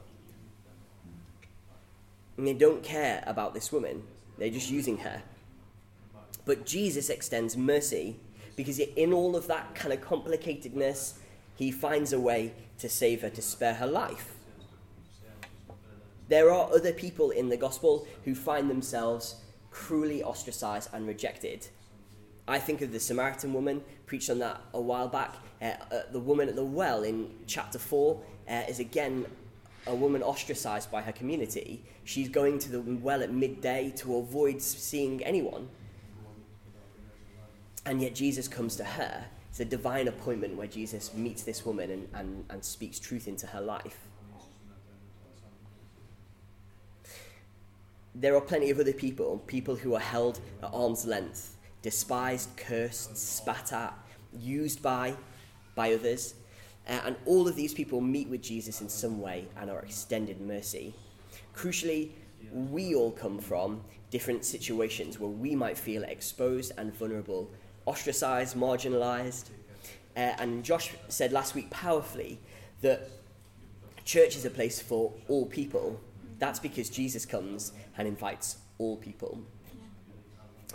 And 2.38 2.48
they 2.48 2.54
don't 2.54 2.84
care 2.84 3.24
about 3.28 3.54
this 3.54 3.72
woman, 3.72 4.04
they're 4.38 4.50
just 4.50 4.70
using 4.70 4.98
her. 4.98 5.22
But 6.46 6.66
Jesus 6.66 7.10
extends 7.10 7.56
mercy 7.56 8.16
because 8.56 8.80
in 8.80 9.14
all 9.14 9.36
of 9.36 9.48
that 9.48 9.76
kind 9.76 9.94
of 9.94 10.02
complicatedness, 10.02 11.14
he 11.56 11.72
finds 11.72 12.14
a 12.14 12.20
way 12.20 12.54
to 12.80 12.90
save 12.90 13.22
her, 13.22 13.30
to 13.30 13.42
spare 13.42 13.76
her 13.76 13.88
life. 13.88 14.36
There 16.28 16.52
are 16.52 16.74
other 16.74 16.94
people 16.94 17.30
in 17.32 17.50
the 17.50 17.58
gospel 17.58 18.08
who 18.24 18.34
find 18.34 18.70
themselves 18.70 19.36
cruelly 19.70 20.24
ostracized 20.24 20.90
and 20.94 21.06
rejected. 21.06 21.68
I 22.52 22.60
think 22.60 22.82
of 22.82 22.92
the 22.92 23.00
Samaritan 23.00 23.54
woman, 23.54 23.82
preached 24.06 24.30
on 24.30 24.40
that 24.40 24.60
a 24.74 24.82
while 24.82 25.08
back. 25.08 25.36
Uh, 25.62 25.66
uh, 25.66 26.02
the 26.12 26.20
woman 26.20 26.50
at 26.50 26.56
the 26.56 26.66
well 26.66 27.04
in 27.04 27.32
chapter 27.48 27.80
4 27.80 28.22
uh, 28.50 28.54
is 28.68 28.80
again 28.80 29.26
a 29.88 29.96
woman 29.96 30.22
ostracized 30.22 30.92
by 30.92 31.02
her 31.02 31.14
community. 31.14 31.84
She's 32.04 32.28
going 32.28 32.60
to 32.60 32.70
the 32.70 32.82
well 32.82 33.24
at 33.24 33.32
midday 33.32 33.94
to 33.98 34.18
avoid 34.18 34.62
seeing 34.62 35.24
anyone. 35.24 35.70
And 37.86 38.02
yet 38.02 38.14
Jesus 38.14 38.48
comes 38.48 38.76
to 38.76 38.84
her 38.84 39.26
it's 39.52 39.60
a 39.60 39.66
divine 39.66 40.08
appointment 40.08 40.56
where 40.56 40.68
Jesus 40.68 41.14
meets 41.14 41.44
this 41.44 41.66
woman 41.66 41.92
and, 41.92 42.08
and, 42.14 42.46
and 42.50 42.64
speaks 42.64 43.00
truth 43.00 43.28
into 43.28 43.46
her 43.48 43.60
life. 43.60 43.98
There 48.16 48.34
are 48.34 48.42
plenty 48.42 48.70
of 48.70 48.80
other 48.80 48.94
people, 48.94 49.44
people 49.48 49.76
who 49.76 49.94
are 49.94 50.00
held 50.00 50.40
at 50.64 50.70
arm's 50.74 51.06
length, 51.06 51.58
despised, 51.82 52.50
cursed, 52.58 53.17
spat 53.17 53.74
at, 53.74 53.94
used 54.38 54.82
by, 54.82 55.15
by 55.76 55.94
others. 55.94 56.36
Uh, 56.88 57.00
and 57.06 57.15
all 57.26 57.48
of 57.48 57.56
these 57.56 57.74
people 57.74 58.02
meet 58.02 58.28
with 58.28 58.41
Jesus 58.41 58.82
in 58.82 58.89
some 58.89 59.22
way 59.22 59.48
and 59.58 59.70
are 59.70 59.80
extended 59.80 60.41
mercy. 60.41 60.94
Crucially, 61.56 62.10
we 62.52 62.96
all 62.96 63.12
come 63.12 63.39
from 63.39 63.82
different 64.10 64.44
situations 64.44 65.20
where 65.20 65.30
we 65.30 65.56
might 65.56 65.78
feel 65.78 66.04
exposed 66.04 66.72
and 66.78 66.94
vulnerable 66.94 67.50
ostracized, 67.86 68.56
marginalized. 68.56 69.50
Uh, 70.15 70.36
and 70.39 70.63
Josh 70.63 70.91
said 71.08 71.32
last 71.32 71.56
week 71.56 71.70
powerfully 71.70 72.39
that 72.82 73.10
church 74.06 74.36
is 74.36 74.46
a 74.46 74.50
place 74.50 74.82
for 74.82 75.13
all 75.28 75.46
people. 75.46 76.00
That's 76.39 76.60
because 76.60 76.89
Jesus 76.89 77.26
comes 77.26 77.72
and 77.98 78.08
invites 78.08 78.58
all 78.78 78.98
people. 78.98 79.39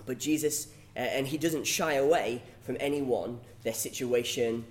But 0.05 0.19
Jesus 0.19 0.69
and 0.97 1.27
he 1.27 1.37
doesn't 1.39 1.65
shy 1.65 1.95
away 1.95 2.43
from 2.63 2.77
anyone, 2.81 3.39
their 3.63 3.75
situation, 3.75 4.65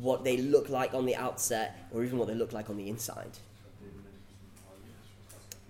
what 0.00 0.24
they 0.24 0.36
look 0.36 0.68
like 0.68 0.94
on 0.94 1.06
the 1.06 1.16
outset, 1.16 1.88
or 1.92 2.04
even 2.04 2.18
what 2.18 2.28
they 2.28 2.34
look 2.34 2.52
like 2.52 2.68
on 2.70 2.76
the 2.76 2.88
inside. 2.88 3.38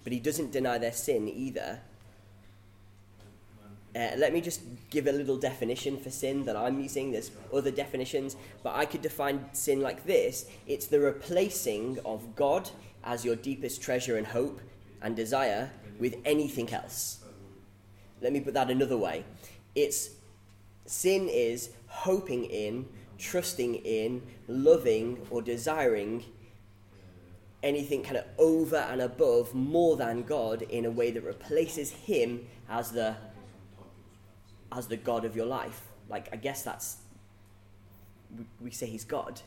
But 0.02 0.12
he 0.12 0.18
doesn't 0.18 0.50
deny 0.50 0.78
their 0.78 0.92
sin 0.92 1.28
either. 1.28 1.80
Uh, 3.94 4.10
let 4.16 4.32
me 4.32 4.40
just 4.40 4.60
give 4.90 5.06
a 5.06 5.12
little 5.12 5.36
definition 5.36 5.98
for 5.98 6.10
sin 6.10 6.44
that 6.44 6.56
I'm 6.56 6.80
using. 6.80 7.12
There's 7.12 7.30
other 7.52 7.70
definitions, 7.70 8.36
but 8.62 8.74
I 8.76 8.84
could 8.84 9.02
define 9.02 9.52
sin 9.52 9.80
like 9.80 10.04
this 10.04 10.46
it's 10.66 10.86
the 10.86 11.00
replacing 11.00 11.98
of 12.04 12.36
God 12.36 12.70
as 13.02 13.24
your 13.24 13.36
deepest 13.36 13.82
treasure 13.82 14.16
and 14.16 14.26
hope 14.26 14.60
and 15.02 15.16
desire 15.16 15.70
with 15.98 16.16
anything 16.24 16.72
else. 16.72 17.18
Let 18.20 18.32
me 18.32 18.40
put 18.40 18.54
that 18.54 18.70
another 18.70 18.96
way. 18.96 19.24
It's 19.74 20.10
sin 20.86 21.28
is 21.28 21.70
hoping 21.86 22.44
in, 22.44 22.86
trusting 23.18 23.76
in, 23.76 24.22
loving, 24.48 25.26
or 25.30 25.42
desiring 25.42 26.24
anything 27.62 28.02
kind 28.02 28.16
of 28.16 28.24
over 28.38 28.76
and 28.76 29.02
above 29.02 29.54
more 29.54 29.96
than 29.96 30.22
God 30.22 30.62
in 30.62 30.86
a 30.86 30.90
way 30.90 31.10
that 31.10 31.22
replaces 31.22 31.90
him 31.90 32.46
as 32.68 32.92
the 32.92 33.16
as 34.72 34.86
the 34.86 34.96
God 34.96 35.24
of 35.24 35.34
your 35.36 35.46
life. 35.46 35.88
Like, 36.08 36.28
I 36.32 36.36
guess 36.36 36.62
that's, 36.62 36.98
we, 38.60 38.70
say 38.70 38.86
he's 38.86 39.04
God. 39.04 39.40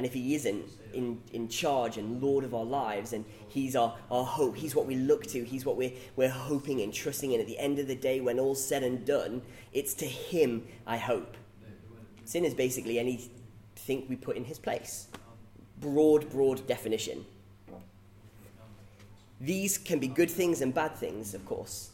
And 0.00 0.06
if 0.06 0.14
he 0.14 0.34
isn't 0.34 0.64
in, 0.94 1.20
in 1.34 1.46
charge 1.46 1.98
and 1.98 2.22
Lord 2.22 2.42
of 2.42 2.54
our 2.54 2.64
lives, 2.64 3.12
and 3.12 3.22
he's 3.48 3.76
our, 3.76 3.94
our 4.10 4.24
hope, 4.24 4.56
he's 4.56 4.74
what 4.74 4.86
we 4.86 4.94
look 4.94 5.26
to, 5.26 5.44
he's 5.44 5.66
what 5.66 5.76
we're, 5.76 5.92
we're 6.16 6.30
hoping 6.30 6.80
and 6.80 6.90
trusting 6.90 7.32
in. 7.32 7.38
At 7.38 7.46
the 7.46 7.58
end 7.58 7.78
of 7.78 7.86
the 7.86 7.94
day, 7.94 8.22
when 8.22 8.38
all's 8.38 8.66
said 8.66 8.82
and 8.82 9.04
done, 9.04 9.42
it's 9.74 9.92
to 9.92 10.06
him 10.06 10.66
I 10.86 10.96
hope. 10.96 11.36
Sin 12.24 12.46
is 12.46 12.54
basically 12.54 12.98
anything 12.98 14.06
we 14.08 14.16
put 14.16 14.38
in 14.38 14.44
his 14.46 14.58
place. 14.58 15.08
Broad, 15.80 16.30
broad 16.30 16.66
definition. 16.66 17.26
These 19.38 19.76
can 19.76 19.98
be 19.98 20.08
good 20.08 20.30
things 20.30 20.62
and 20.62 20.72
bad 20.72 20.96
things, 20.96 21.34
of 21.34 21.44
course. 21.44 21.90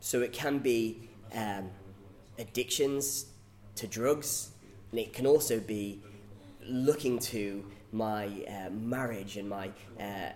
So 0.00 0.20
it 0.20 0.34
can 0.34 0.58
be 0.58 1.08
um, 1.34 1.70
addictions 2.38 3.24
to 3.76 3.86
drugs, 3.86 4.50
and 4.90 5.00
it 5.00 5.14
can 5.14 5.26
also 5.26 5.58
be 5.58 6.02
looking 6.68 7.18
to 7.18 7.64
my 7.92 8.26
uh, 8.26 8.70
marriage 8.70 9.36
and 9.36 9.48
my, 9.48 9.70
uh, 10.00 10.30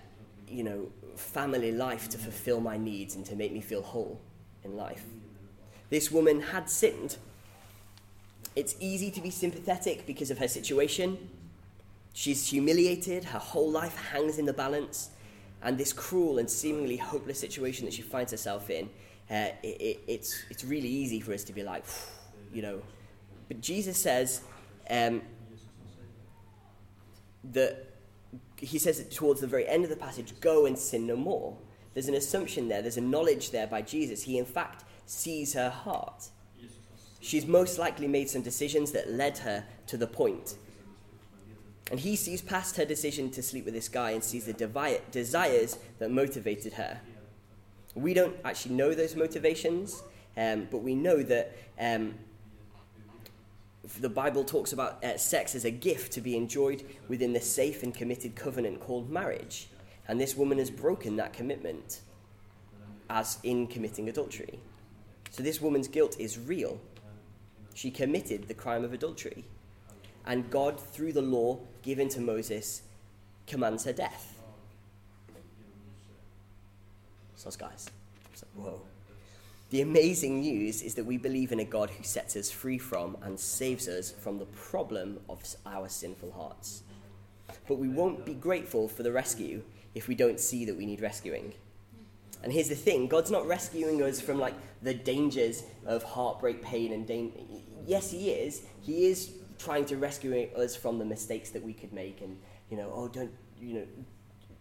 you 0.48 0.64
know, 0.64 0.88
family 1.16 1.72
life 1.72 2.08
to 2.10 2.18
fulfill 2.18 2.60
my 2.60 2.76
needs 2.76 3.14
and 3.14 3.24
to 3.26 3.36
make 3.36 3.52
me 3.52 3.60
feel 3.60 3.82
whole 3.82 4.20
in 4.64 4.76
life. 4.76 5.04
This 5.90 6.10
woman 6.10 6.40
had 6.40 6.70
sinned. 6.70 7.16
It's 8.54 8.74
easy 8.80 9.10
to 9.10 9.20
be 9.20 9.30
sympathetic 9.30 10.06
because 10.06 10.30
of 10.30 10.38
her 10.38 10.48
situation. 10.48 11.30
She's 12.12 12.48
humiliated, 12.48 13.24
her 13.24 13.38
whole 13.38 13.70
life 13.70 13.96
hangs 14.12 14.38
in 14.38 14.46
the 14.46 14.52
balance, 14.52 15.10
and 15.62 15.78
this 15.78 15.92
cruel 15.92 16.38
and 16.38 16.50
seemingly 16.50 16.96
hopeless 16.96 17.38
situation 17.38 17.84
that 17.84 17.94
she 17.94 18.02
finds 18.02 18.32
herself 18.32 18.70
in 18.70 18.88
uh, 19.30 19.50
it, 19.62 19.80
it, 19.80 20.00
it's, 20.08 20.42
it's 20.50 20.64
really 20.64 20.88
easy 20.88 21.20
for 21.20 21.32
us 21.32 21.44
to 21.44 21.52
be 21.52 21.62
like, 21.62 21.84
you 22.52 22.62
know. 22.62 22.82
But 23.48 23.60
Jesus 23.60 23.96
says 23.96 24.42
um, 24.90 25.22
that 27.44 27.86
he 28.56 28.78
says 28.78 29.00
it 29.00 29.10
towards 29.10 29.40
the 29.40 29.46
very 29.46 29.66
end 29.66 29.84
of 29.84 29.90
the 29.90 29.96
passage 29.96 30.38
go 30.40 30.66
and 30.66 30.78
sin 30.78 31.06
no 31.06 31.16
more. 31.16 31.56
There's 31.94 32.08
an 32.08 32.14
assumption 32.14 32.68
there, 32.68 32.82
there's 32.82 32.96
a 32.96 33.02
knowledge 33.02 33.50
there 33.50 33.66
by 33.66 33.82
Jesus. 33.82 34.22
He, 34.22 34.38
in 34.38 34.44
fact, 34.44 34.84
sees 35.06 35.54
her 35.54 35.70
heart. 35.70 36.28
She's 37.20 37.46
most 37.46 37.78
likely 37.78 38.06
made 38.06 38.30
some 38.30 38.42
decisions 38.42 38.92
that 38.92 39.10
led 39.10 39.38
her 39.38 39.64
to 39.88 39.96
the 39.96 40.06
point. 40.06 40.56
And 41.90 41.98
he 41.98 42.14
sees 42.14 42.40
past 42.40 42.76
her 42.76 42.84
decision 42.84 43.30
to 43.32 43.42
sleep 43.42 43.64
with 43.64 43.74
this 43.74 43.88
guy 43.88 44.12
and 44.12 44.22
sees 44.22 44.46
the 44.46 44.52
devi- 44.52 45.00
desires 45.10 45.78
that 45.98 46.10
motivated 46.10 46.74
her. 46.74 47.00
We 47.94 48.14
don't 48.14 48.36
actually 48.44 48.76
know 48.76 48.94
those 48.94 49.16
motivations, 49.16 50.02
um, 50.36 50.68
but 50.70 50.78
we 50.78 50.94
know 50.94 51.22
that 51.24 51.56
um, 51.78 52.14
the 54.00 54.08
Bible 54.08 54.44
talks 54.44 54.72
about 54.72 55.02
uh, 55.02 55.16
sex 55.16 55.54
as 55.54 55.64
a 55.64 55.70
gift 55.70 56.12
to 56.12 56.20
be 56.20 56.36
enjoyed 56.36 56.84
within 57.08 57.32
the 57.32 57.40
safe 57.40 57.82
and 57.82 57.94
committed 57.94 58.34
covenant 58.34 58.80
called 58.80 59.10
marriage. 59.10 59.68
And 60.06 60.20
this 60.20 60.36
woman 60.36 60.58
has 60.58 60.70
broken 60.70 61.16
that 61.16 61.32
commitment 61.32 62.00
as 63.08 63.38
in 63.42 63.66
committing 63.66 64.08
adultery. 64.08 64.60
So 65.30 65.42
this 65.42 65.60
woman's 65.60 65.88
guilt 65.88 66.16
is 66.18 66.38
real. 66.38 66.80
She 67.74 67.90
committed 67.90 68.48
the 68.48 68.54
crime 68.54 68.84
of 68.84 68.92
adultery. 68.92 69.44
And 70.26 70.50
God, 70.50 70.78
through 70.78 71.12
the 71.12 71.22
law 71.22 71.58
given 71.82 72.08
to 72.10 72.20
Moses, 72.20 72.82
commands 73.46 73.84
her 73.84 73.92
death. 73.92 74.38
So, 77.36 77.50
guys, 77.58 77.88
it's 78.32 78.42
like, 78.42 78.66
whoa. 78.66 78.82
The 79.70 79.82
amazing 79.82 80.40
news 80.40 80.82
is 80.82 80.96
that 80.96 81.06
we 81.06 81.16
believe 81.16 81.52
in 81.52 81.60
a 81.60 81.64
God 81.64 81.90
who 81.90 82.02
sets 82.02 82.34
us 82.34 82.50
free 82.50 82.76
from 82.76 83.16
and 83.22 83.38
saves 83.38 83.86
us 83.86 84.10
from 84.10 84.36
the 84.36 84.46
problem 84.46 85.20
of 85.28 85.44
our 85.64 85.88
sinful 85.88 86.32
hearts. 86.32 86.82
But 87.68 87.78
we 87.78 87.86
won't 87.86 88.26
be 88.26 88.34
grateful 88.34 88.88
for 88.88 89.04
the 89.04 89.12
rescue 89.12 89.62
if 89.94 90.08
we 90.08 90.16
don't 90.16 90.40
see 90.40 90.64
that 90.64 90.76
we 90.76 90.86
need 90.86 91.00
rescuing. 91.00 91.54
And 92.42 92.52
here's 92.52 92.68
the 92.68 92.74
thing 92.74 93.06
God's 93.06 93.30
not 93.30 93.46
rescuing 93.46 94.02
us 94.02 94.20
from 94.20 94.40
like 94.40 94.54
the 94.82 94.94
dangers 94.94 95.62
of 95.86 96.02
heartbreak, 96.02 96.62
pain, 96.62 96.92
and 96.92 97.06
danger. 97.06 97.38
Yes, 97.86 98.10
He 98.10 98.30
is. 98.30 98.62
He 98.80 99.06
is 99.06 99.30
trying 99.56 99.84
to 99.84 99.96
rescue 99.96 100.48
us 100.56 100.74
from 100.74 100.98
the 100.98 101.04
mistakes 101.04 101.50
that 101.50 101.62
we 101.62 101.74
could 101.74 101.92
make 101.92 102.22
and, 102.22 102.36
you 102.70 102.76
know, 102.76 102.90
oh, 102.92 103.06
don't, 103.06 103.30
you 103.60 103.74
know, 103.74 103.86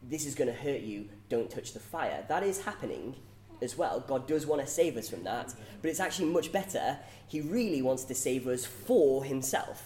this 0.04 0.28
is 0.28 0.36
going 0.36 0.50
to 0.50 0.56
hurt 0.56 0.82
you, 0.82 1.10
don't 1.30 1.50
touch 1.50 1.74
the 1.74 1.80
fire. 1.80 2.24
That 2.28 2.44
is 2.44 2.62
happening 2.62 3.16
as 3.62 3.78
well. 3.78 4.04
God 4.08 4.28
does 4.28 4.46
want 4.46 4.62
to 4.62 4.68
save 4.68 4.98
us 4.98 5.10
from 5.10 5.24
that, 5.24 5.54
but 5.82 5.90
it's 5.90 6.00
actually 6.00 6.30
much 6.30 6.52
better. 6.52 6.98
He 7.28 7.42
really 7.42 7.82
wants 7.82 8.04
to 8.06 8.16
save 8.16 8.48
us 8.48 8.66
for 8.66 9.24
himself. 9.24 9.84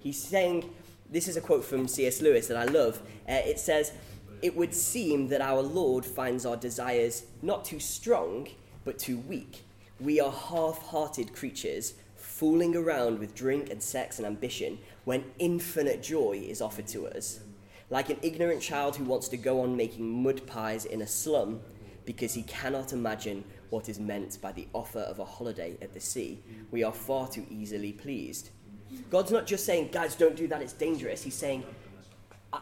He's 0.00 0.22
saying, 0.22 0.70
this 1.10 1.28
is 1.28 1.36
a 1.36 1.40
quote 1.40 1.64
from 1.64 1.88
C.S. 1.88 2.20
Lewis 2.20 2.48
that 2.48 2.56
I 2.56 2.64
love. 2.64 3.00
Uh, 3.28 3.32
it 3.32 3.58
says, 3.58 3.92
It 4.42 4.56
would 4.56 4.74
seem 4.74 5.28
that 5.28 5.40
our 5.40 5.60
Lord 5.62 6.04
finds 6.04 6.44
our 6.44 6.56
desires 6.56 7.24
not 7.42 7.64
too 7.64 7.80
strong, 7.80 8.48
but 8.84 8.98
too 8.98 9.18
weak. 9.18 9.64
We 10.00 10.20
are 10.20 10.32
half 10.32 10.82
hearted 10.82 11.34
creatures, 11.34 11.94
fooling 12.16 12.76
around 12.76 13.18
with 13.18 13.34
drink 13.34 13.70
and 13.70 13.82
sex 13.82 14.18
and 14.18 14.26
ambition 14.26 14.78
when 15.04 15.24
infinite 15.38 16.02
joy 16.02 16.44
is 16.48 16.60
offered 16.60 16.86
to 16.88 17.06
us 17.06 17.40
like 17.90 18.10
an 18.10 18.18
ignorant 18.22 18.60
child 18.60 18.96
who 18.96 19.04
wants 19.04 19.28
to 19.28 19.36
go 19.36 19.60
on 19.60 19.76
making 19.76 20.22
mud 20.22 20.46
pies 20.46 20.84
in 20.84 21.02
a 21.02 21.06
slum 21.06 21.60
because 22.06 22.32
he 22.32 22.42
cannot 22.44 22.92
imagine 22.92 23.44
what 23.70 23.88
is 23.88 23.98
meant 24.00 24.40
by 24.40 24.52
the 24.52 24.66
offer 24.72 25.00
of 25.00 25.18
a 25.18 25.24
holiday 25.24 25.76
at 25.82 25.92
the 25.92 26.00
sea. 26.00 26.40
We 26.70 26.82
are 26.82 26.92
far 26.92 27.28
too 27.28 27.44
easily 27.50 27.92
pleased. 27.92 28.50
God's 29.10 29.32
not 29.32 29.46
just 29.46 29.66
saying, 29.66 29.90
guys, 29.92 30.14
don't 30.14 30.36
do 30.36 30.46
that, 30.48 30.62
it's 30.62 30.72
dangerous. 30.72 31.22
He's 31.22 31.34
saying, 31.34 31.64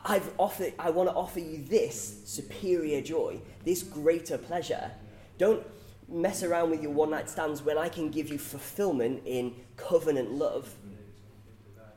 I've 0.04 0.30
offered, 0.38 0.72
I 0.78 0.90
want 0.90 1.10
to 1.10 1.14
offer 1.14 1.40
you 1.40 1.62
this 1.62 2.22
superior 2.24 3.00
joy, 3.02 3.40
this 3.64 3.82
greater 3.82 4.38
pleasure. 4.38 4.90
Don't 5.38 5.64
mess 6.08 6.42
around 6.42 6.70
with 6.70 6.82
your 6.82 6.92
one 6.92 7.10
night 7.10 7.30
stands 7.30 7.62
when 7.62 7.78
I 7.78 7.88
can 7.88 8.10
give 8.10 8.28
you 8.28 8.38
fulfillment 8.38 9.22
in 9.24 9.54
covenant 9.76 10.32
love 10.32 10.74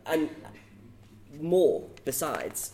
and 0.06 0.30
more 1.40 1.88
besides 2.06 2.74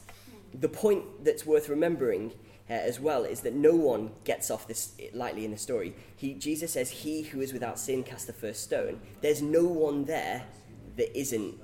the 0.53 0.69
point 0.69 1.03
that's 1.25 1.45
worth 1.45 1.69
remembering 1.69 2.31
uh, 2.69 2.73
as 2.73 2.99
well 2.99 3.23
is 3.23 3.41
that 3.41 3.53
no 3.53 3.75
one 3.75 4.11
gets 4.23 4.49
off 4.49 4.67
this 4.67 4.93
lightly 5.13 5.45
in 5.45 5.51
the 5.51 5.57
story. 5.57 5.93
He, 6.15 6.33
Jesus 6.33 6.71
says, 6.71 6.89
He 6.89 7.23
who 7.23 7.41
is 7.41 7.51
without 7.51 7.79
sin 7.79 8.03
cast 8.03 8.27
the 8.27 8.33
first 8.33 8.63
stone. 8.63 9.01
There's 9.21 9.41
no 9.41 9.65
one 9.65 10.05
there 10.05 10.45
that 10.95 11.17
isn't, 11.17 11.55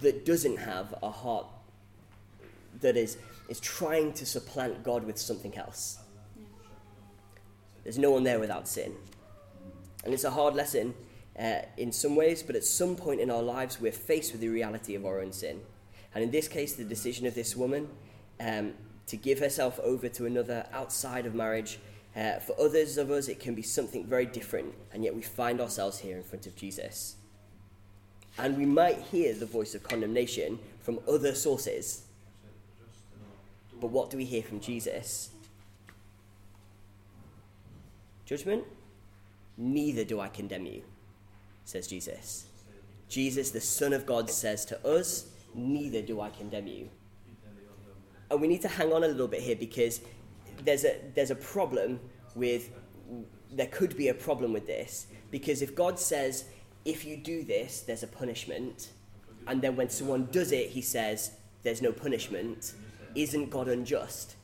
that 0.00 0.24
doesn't 0.24 0.58
have 0.58 0.94
a 1.02 1.10
heart 1.10 1.46
that 2.80 2.96
is, 2.96 3.18
is 3.48 3.58
trying 3.58 4.12
to 4.12 4.26
supplant 4.26 4.84
God 4.84 5.04
with 5.04 5.18
something 5.18 5.56
else. 5.56 5.98
There's 7.82 7.98
no 7.98 8.10
one 8.10 8.22
there 8.22 8.38
without 8.38 8.68
sin. 8.68 8.94
And 10.04 10.14
it's 10.14 10.24
a 10.24 10.30
hard 10.30 10.54
lesson 10.54 10.94
uh, 11.38 11.62
in 11.76 11.90
some 11.90 12.14
ways, 12.14 12.42
but 12.42 12.54
at 12.54 12.64
some 12.64 12.94
point 12.94 13.20
in 13.20 13.30
our 13.30 13.42
lives, 13.42 13.80
we're 13.80 13.92
faced 13.92 14.32
with 14.32 14.40
the 14.40 14.48
reality 14.48 14.94
of 14.94 15.04
our 15.04 15.20
own 15.20 15.32
sin. 15.32 15.60
And 16.14 16.22
in 16.22 16.30
this 16.30 16.48
case, 16.48 16.74
the 16.74 16.84
decision 16.84 17.26
of 17.26 17.34
this 17.34 17.56
woman 17.56 17.88
um, 18.40 18.74
to 19.08 19.16
give 19.16 19.38
herself 19.38 19.78
over 19.80 20.08
to 20.08 20.26
another 20.26 20.66
outside 20.72 21.26
of 21.26 21.34
marriage. 21.34 21.78
Uh, 22.16 22.38
for 22.38 22.58
others 22.60 22.98
of 22.98 23.10
us, 23.10 23.28
it 23.28 23.38
can 23.38 23.54
be 23.54 23.62
something 23.62 24.04
very 24.06 24.26
different, 24.26 24.74
and 24.92 25.04
yet 25.04 25.14
we 25.14 25.22
find 25.22 25.60
ourselves 25.60 25.98
here 25.98 26.16
in 26.16 26.22
front 26.22 26.46
of 26.46 26.56
Jesus. 26.56 27.16
And 28.38 28.56
we 28.56 28.64
might 28.64 28.98
hear 28.98 29.34
the 29.34 29.46
voice 29.46 29.74
of 29.74 29.82
condemnation 29.82 30.58
from 30.80 31.00
other 31.08 31.34
sources. 31.34 32.04
But 33.80 33.88
what 33.88 34.10
do 34.10 34.16
we 34.16 34.24
hear 34.24 34.42
from 34.42 34.60
Jesus? 34.60 35.30
Judgment? 38.24 38.64
neither 39.58 40.04
do 40.04 40.20
I 40.20 40.28
condemn 40.28 40.64
you, 40.64 40.82
says 41.64 41.86
Jesus. 41.86 42.46
Jesus, 43.08 43.50
the 43.50 43.60
Son 43.60 43.92
of 43.92 44.06
God, 44.06 44.30
says 44.30 44.64
to 44.66 44.86
us, 44.86 45.26
neither 45.54 46.00
do 46.00 46.20
I 46.20 46.30
condemn 46.30 46.68
you. 46.68 46.88
And 48.30 48.40
we 48.40 48.48
need 48.48 48.62
to 48.62 48.68
hang 48.68 48.92
on 48.92 49.04
a 49.04 49.08
little 49.08 49.28
bit 49.28 49.40
here 49.40 49.56
because 49.56 50.00
there's 50.64 50.84
a, 50.84 50.96
there's 51.14 51.30
a 51.30 51.36
problem 51.36 52.00
with, 52.34 52.70
there 53.52 53.66
could 53.66 53.96
be 53.96 54.08
a 54.08 54.14
problem 54.14 54.52
with 54.52 54.66
this. 54.66 55.06
Because 55.30 55.62
if 55.62 55.74
God 55.74 55.98
says, 55.98 56.44
if 56.84 57.04
you 57.04 57.16
do 57.16 57.42
this, 57.42 57.82
there's 57.82 58.02
a 58.02 58.06
punishment, 58.06 58.90
and 59.46 59.60
then 59.60 59.76
when 59.76 59.88
someone 59.88 60.28
does 60.30 60.52
it, 60.52 60.70
he 60.70 60.80
says, 60.80 61.32
there's 61.62 61.82
no 61.82 61.92
punishment, 61.92 62.74
isn't 63.14 63.50
God 63.50 63.68
unjust? 63.68 64.36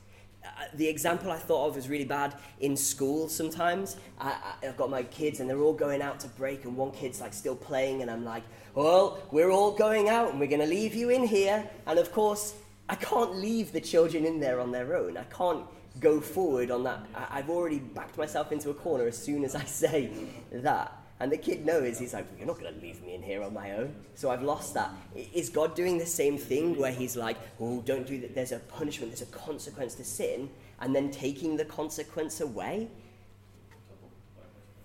Uh, 0.43 0.65
the 0.75 0.87
example 0.87 1.31
I 1.31 1.37
thought 1.37 1.69
of 1.69 1.75
was 1.75 1.89
really 1.89 2.05
bad 2.05 2.35
in 2.59 2.77
school 2.77 3.29
sometimes. 3.29 3.97
I, 4.19 4.35
I've 4.61 4.77
got 4.77 4.91
my 4.91 5.01
kids 5.03 5.39
and 5.39 5.49
they're 5.49 5.61
all 5.61 5.73
going 5.73 6.01
out 6.01 6.19
to 6.21 6.27
break, 6.29 6.65
and 6.65 6.75
one 6.75 6.91
kid's 6.91 7.21
like 7.21 7.33
still 7.33 7.55
playing, 7.55 8.01
and 8.01 8.11
I'm 8.11 8.23
like, 8.23 8.43
well, 8.75 9.19
we're 9.31 9.49
all 9.49 9.71
going 9.71 10.09
out 10.09 10.29
and 10.31 10.39
we're 10.39 10.47
going 10.47 10.61
to 10.61 10.67
leave 10.67 10.93
you 10.93 11.09
in 11.09 11.25
here. 11.25 11.67
And 11.87 11.97
of 11.97 12.11
course, 12.11 12.53
I 12.87 12.95
can't 12.95 13.35
leave 13.35 13.71
the 13.71 13.81
children 13.81 14.25
in 14.25 14.39
there 14.39 14.59
on 14.59 14.71
their 14.71 14.95
own. 14.95 15.17
I 15.17 15.23
can't 15.23 15.65
go 15.99 16.21
forward 16.21 16.71
on 16.71 16.83
that. 16.83 17.05
I, 17.15 17.39
I've 17.39 17.49
already 17.49 17.79
backed 17.79 18.17
myself 18.17 18.51
into 18.51 18.69
a 18.69 18.73
corner 18.73 19.07
as 19.07 19.17
soon 19.17 19.43
as 19.43 19.55
I 19.55 19.63
say 19.63 20.11
that. 20.51 21.01
And 21.19 21.31
the 21.31 21.37
kid 21.37 21.65
knows, 21.65 21.97
he's 21.97 22.13
like, 22.13 22.25
well, 22.29 22.37
You're 22.37 22.47
not 22.47 22.59
going 22.59 22.73
to 22.73 22.79
leave 22.81 23.01
me 23.01 23.15
in 23.15 23.23
here 23.23 23.41
on 23.41 23.53
my 23.53 23.71
own. 23.71 23.95
So 24.15 24.29
I've 24.29 24.43
lost 24.43 24.73
that. 24.73 24.91
Is 25.33 25.49
God 25.49 25.73
doing 25.73 25.97
the 25.97 26.05
same 26.05 26.37
thing 26.37 26.77
where 26.77 26.91
he's 26.91 27.15
like, 27.15 27.37
Oh, 27.59 27.81
don't 27.85 28.05
do 28.05 28.19
that? 28.19 28.35
There's 28.35 28.51
a 28.51 28.59
punishment, 28.59 29.11
there's 29.11 29.27
a 29.27 29.31
consequence 29.33 29.95
to 29.95 30.03
sin, 30.03 30.49
and 30.81 30.93
then 30.93 31.11
taking 31.11 31.55
the 31.55 31.65
consequence 31.65 32.41
away? 32.41 32.89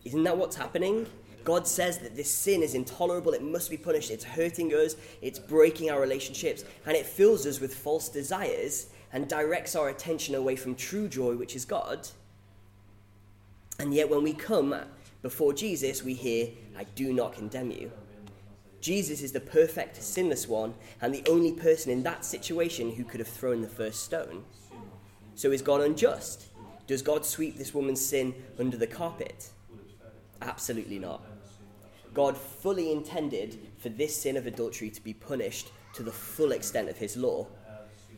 Isn't 0.05 0.23
that 0.23 0.37
what's 0.37 0.57
happening? 0.57 1.07
God 1.45 1.67
says 1.67 1.99
that 1.99 2.17
this 2.17 2.33
sin 2.33 2.63
is 2.63 2.75
intolerable, 2.75 3.33
it 3.33 3.43
must 3.43 3.71
be 3.71 3.77
punished, 3.77 4.11
it's 4.11 4.25
hurting 4.25 4.71
us, 4.71 4.97
it's 5.23 5.39
breaking 5.39 5.91
our 5.91 6.01
relationships, 6.01 6.65
and 6.87 6.97
it 6.97 7.07
fills 7.07 7.47
us 7.47 7.61
with 7.61 7.75
false 7.75 8.09
desires 8.09 8.89
and 9.13 9.29
directs 9.29 9.75
our 9.75 9.89
attention 9.89 10.35
away 10.35 10.57
from 10.57 10.75
true 10.75 11.09
joy, 11.09 11.35
which 11.37 11.57
is 11.57 11.65
God. 11.65 12.09
And 13.79 13.95
yet, 13.95 14.11
when 14.11 14.23
we 14.23 14.35
come 14.35 14.75
before 15.23 15.53
Jesus, 15.53 16.03
we 16.03 16.15
hear, 16.15 16.49
I 16.77 16.85
do 16.85 17.13
not 17.13 17.35
condemn 17.35 17.71
you. 17.71 17.91
Jesus 18.81 19.23
is 19.23 19.33
the 19.33 19.41
perfect, 19.41 20.03
sinless 20.03 20.49
one, 20.49 20.75
and 21.01 21.15
the 21.15 21.25
only 21.29 21.53
person 21.53 21.91
in 21.91 22.03
that 22.05 22.25
situation 22.25 22.93
who 22.93 23.05
could 23.05 23.21
have 23.21 23.29
thrown 23.29 23.61
the 23.61 23.69
first 23.69 24.05
stone. 24.05 24.45
So 25.35 25.51
is 25.51 25.63
God 25.63 25.81
unjust? 25.81 26.47
Does 26.87 27.03
God 27.03 27.25
sweep 27.25 27.57
this 27.57 27.75
woman's 27.75 28.05
sin 28.05 28.35
under 28.59 28.77
the 28.77 28.87
carpet? 28.87 29.51
Absolutely 30.43 30.99
not. 30.99 31.23
God 32.15 32.37
fully 32.37 32.91
intended 32.93 33.59
for 33.79 33.89
this 33.89 34.15
sin 34.17 34.37
of 34.37 34.47
adultery 34.47 34.91
to 34.91 35.03
be 35.03 35.15
punished 35.15 35.71
to 35.95 36.03
the 36.03 36.11
full 36.11 36.53
extent 36.53 36.89
of 36.89 36.97
his 36.97 37.17
law, 37.17 37.47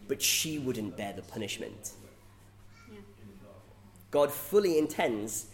but 0.09 0.21
she 0.21 0.59
wouldn't 0.59 0.97
bear 0.97 1.13
the 1.13 1.23
punishment. 1.23 1.93
God 4.11 4.31
fully 4.31 4.79
intends 4.79 5.47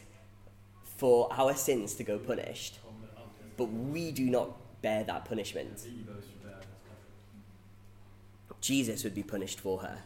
for 0.96 1.28
our 1.32 1.54
sins 1.54 1.94
to 1.94 2.04
go 2.04 2.18
punished, 2.18 2.78
but 3.56 3.66
we 3.66 4.10
do 4.10 4.24
not 4.24 4.82
bear 4.82 5.04
that 5.04 5.24
punishment. 5.24 5.86
Jesus 8.60 9.04
would 9.04 9.14
be 9.14 9.22
punished 9.22 9.60
for 9.60 9.78
her. 9.78 9.98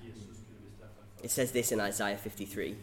It 1.23 1.31
says 1.31 1.53
this 1.53 1.73
in 1.73 1.81
Isaiah 1.81 2.17
53 2.19 2.77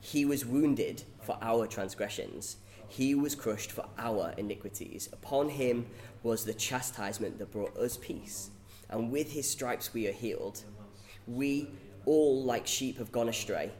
He 0.00 0.24
was 0.24 0.46
wounded 0.46 1.02
for 1.20 1.36
our 1.42 1.66
transgressions 1.66 2.56
he 2.92 3.14
was 3.14 3.34
crushed 3.34 3.72
for 3.72 3.86
our 3.96 4.34
iniquities. 4.36 5.08
Upon 5.14 5.48
him 5.48 5.86
was 6.22 6.44
the 6.44 6.52
chastisement 6.52 7.38
that 7.38 7.50
brought 7.50 7.74
us 7.78 7.96
peace. 7.96 8.50
And 8.90 9.10
with 9.10 9.32
his 9.32 9.48
stripes 9.48 9.94
we 9.94 10.06
are 10.08 10.12
healed. 10.12 10.62
We 11.26 11.70
all, 12.04 12.44
like 12.44 12.66
sheep, 12.66 12.98
have 12.98 13.10
gone 13.10 13.30
astray. 13.30 13.70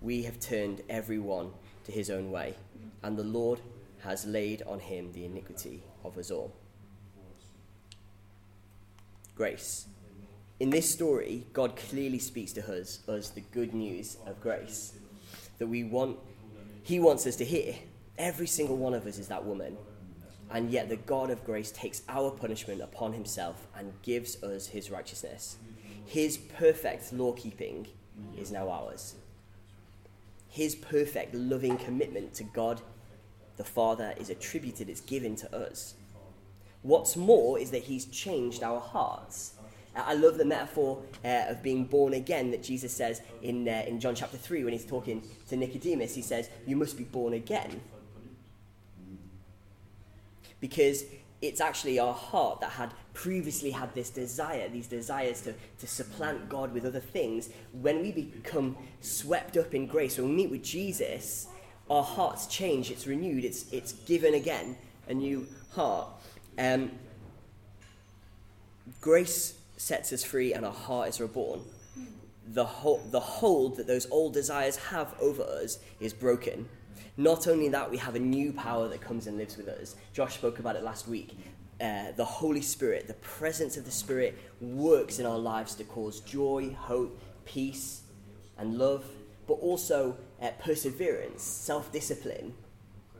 We 0.00 0.22
have 0.22 0.40
turned 0.40 0.80
every 0.88 1.18
one 1.18 1.50
to 1.84 1.92
his 1.92 2.08
own 2.08 2.30
way. 2.30 2.54
And 3.02 3.18
the 3.18 3.22
Lord 3.22 3.60
has 4.02 4.24
laid 4.24 4.62
on 4.62 4.80
him 4.80 5.12
the 5.12 5.26
iniquity 5.26 5.82
of 6.02 6.16
us 6.16 6.30
all. 6.30 6.54
Grace. 9.34 9.88
In 10.58 10.70
this 10.70 10.90
story, 10.90 11.46
God 11.52 11.76
clearly 11.76 12.18
speaks 12.18 12.52
to 12.54 12.80
us, 12.80 13.06
us 13.06 13.28
the 13.28 13.42
good 13.42 13.74
news 13.74 14.16
of 14.26 14.40
grace 14.40 14.94
that 15.58 15.66
we 15.66 15.84
want, 15.84 16.16
He 16.82 16.98
wants 16.98 17.26
us 17.26 17.36
to 17.36 17.44
hear. 17.44 17.74
Every 18.18 18.46
single 18.46 18.76
one 18.76 18.94
of 18.94 19.06
us 19.06 19.18
is 19.18 19.28
that 19.28 19.44
woman. 19.44 19.76
And 20.50 20.70
yet 20.70 20.88
the 20.88 20.96
God 20.96 21.30
of 21.30 21.44
grace 21.44 21.70
takes 21.70 22.02
our 22.08 22.30
punishment 22.30 22.82
upon 22.82 23.14
himself 23.14 23.66
and 23.76 23.92
gives 24.02 24.42
us 24.42 24.66
his 24.66 24.90
righteousness. 24.90 25.56
His 26.04 26.36
perfect 26.36 27.12
law 27.12 27.32
keeping 27.32 27.86
is 28.36 28.52
now 28.52 28.68
ours. 28.68 29.14
His 30.48 30.74
perfect 30.74 31.34
loving 31.34 31.78
commitment 31.78 32.34
to 32.34 32.44
God 32.44 32.82
the 33.56 33.64
Father 33.64 34.14
is 34.18 34.30
attributed, 34.30 34.88
it's 34.88 35.00
given 35.00 35.36
to 35.36 35.56
us. 35.56 35.94
What's 36.82 37.16
more 37.16 37.58
is 37.58 37.70
that 37.70 37.84
he's 37.84 38.06
changed 38.06 38.62
our 38.62 38.80
hearts. 38.80 39.54
I 39.94 40.14
love 40.14 40.38
the 40.38 40.44
metaphor 40.44 41.02
uh, 41.24 41.44
of 41.48 41.62
being 41.62 41.84
born 41.84 42.14
again 42.14 42.50
that 42.50 42.62
Jesus 42.62 42.92
says 42.92 43.20
in, 43.42 43.68
uh, 43.68 43.84
in 43.86 44.00
John 44.00 44.14
chapter 44.14 44.38
3 44.38 44.64
when 44.64 44.72
he's 44.72 44.86
talking 44.86 45.22
to 45.48 45.56
Nicodemus. 45.56 46.14
He 46.14 46.22
says, 46.22 46.48
You 46.66 46.76
must 46.76 46.96
be 46.96 47.04
born 47.04 47.34
again 47.34 47.80
because 50.62 51.04
it's 51.42 51.60
actually 51.60 51.98
our 51.98 52.14
heart 52.14 52.60
that 52.60 52.70
had 52.70 52.94
previously 53.14 53.72
had 53.72 53.92
this 53.94 54.08
desire, 54.08 54.68
these 54.68 54.86
desires 54.86 55.42
to, 55.42 55.52
to 55.80 55.86
supplant 55.88 56.48
God 56.48 56.72
with 56.72 56.86
other 56.86 57.00
things. 57.00 57.50
When 57.72 58.00
we 58.00 58.12
become 58.12 58.76
swept 59.00 59.56
up 59.56 59.74
in 59.74 59.88
grace, 59.88 60.16
when 60.16 60.28
we 60.28 60.36
meet 60.36 60.50
with 60.50 60.62
Jesus, 60.62 61.48
our 61.90 62.04
hearts 62.04 62.46
change, 62.46 62.92
it's 62.92 63.08
renewed, 63.08 63.44
it's, 63.44 63.70
it's 63.72 63.92
given 63.92 64.34
again 64.34 64.76
a 65.08 65.14
new 65.14 65.48
heart. 65.72 66.08
Um, 66.56 66.92
grace 69.00 69.54
sets 69.76 70.12
us 70.12 70.22
free 70.22 70.54
and 70.54 70.64
our 70.64 70.72
heart 70.72 71.08
is 71.08 71.20
reborn. 71.20 71.62
The, 72.46 72.64
the 73.10 73.20
hold 73.20 73.76
that 73.76 73.86
those 73.86 74.10
old 74.10 74.34
desires 74.34 74.76
have 74.76 75.14
over 75.20 75.42
us 75.42 75.78
is 76.00 76.12
broken 76.12 76.68
not 77.16 77.46
only 77.46 77.68
that, 77.68 77.90
we 77.90 77.98
have 77.98 78.14
a 78.14 78.18
new 78.18 78.52
power 78.52 78.88
that 78.88 79.00
comes 79.02 79.26
and 79.26 79.36
lives 79.36 79.56
with 79.56 79.68
us. 79.68 79.96
Josh 80.14 80.34
spoke 80.34 80.58
about 80.58 80.76
it 80.76 80.82
last 80.82 81.06
week. 81.06 81.36
Uh, 81.80 82.12
the 82.16 82.24
Holy 82.24 82.62
Spirit, 82.62 83.06
the 83.06 83.14
presence 83.14 83.76
of 83.76 83.84
the 83.84 83.90
Spirit, 83.90 84.38
works 84.60 85.18
in 85.18 85.26
our 85.26 85.38
lives 85.38 85.74
to 85.74 85.84
cause 85.84 86.20
joy, 86.20 86.74
hope, 86.78 87.20
peace, 87.44 88.02
and 88.56 88.78
love, 88.78 89.04
but 89.46 89.54
also 89.54 90.16
uh, 90.40 90.50
perseverance, 90.60 91.42
self 91.42 91.92
discipline, 91.92 92.54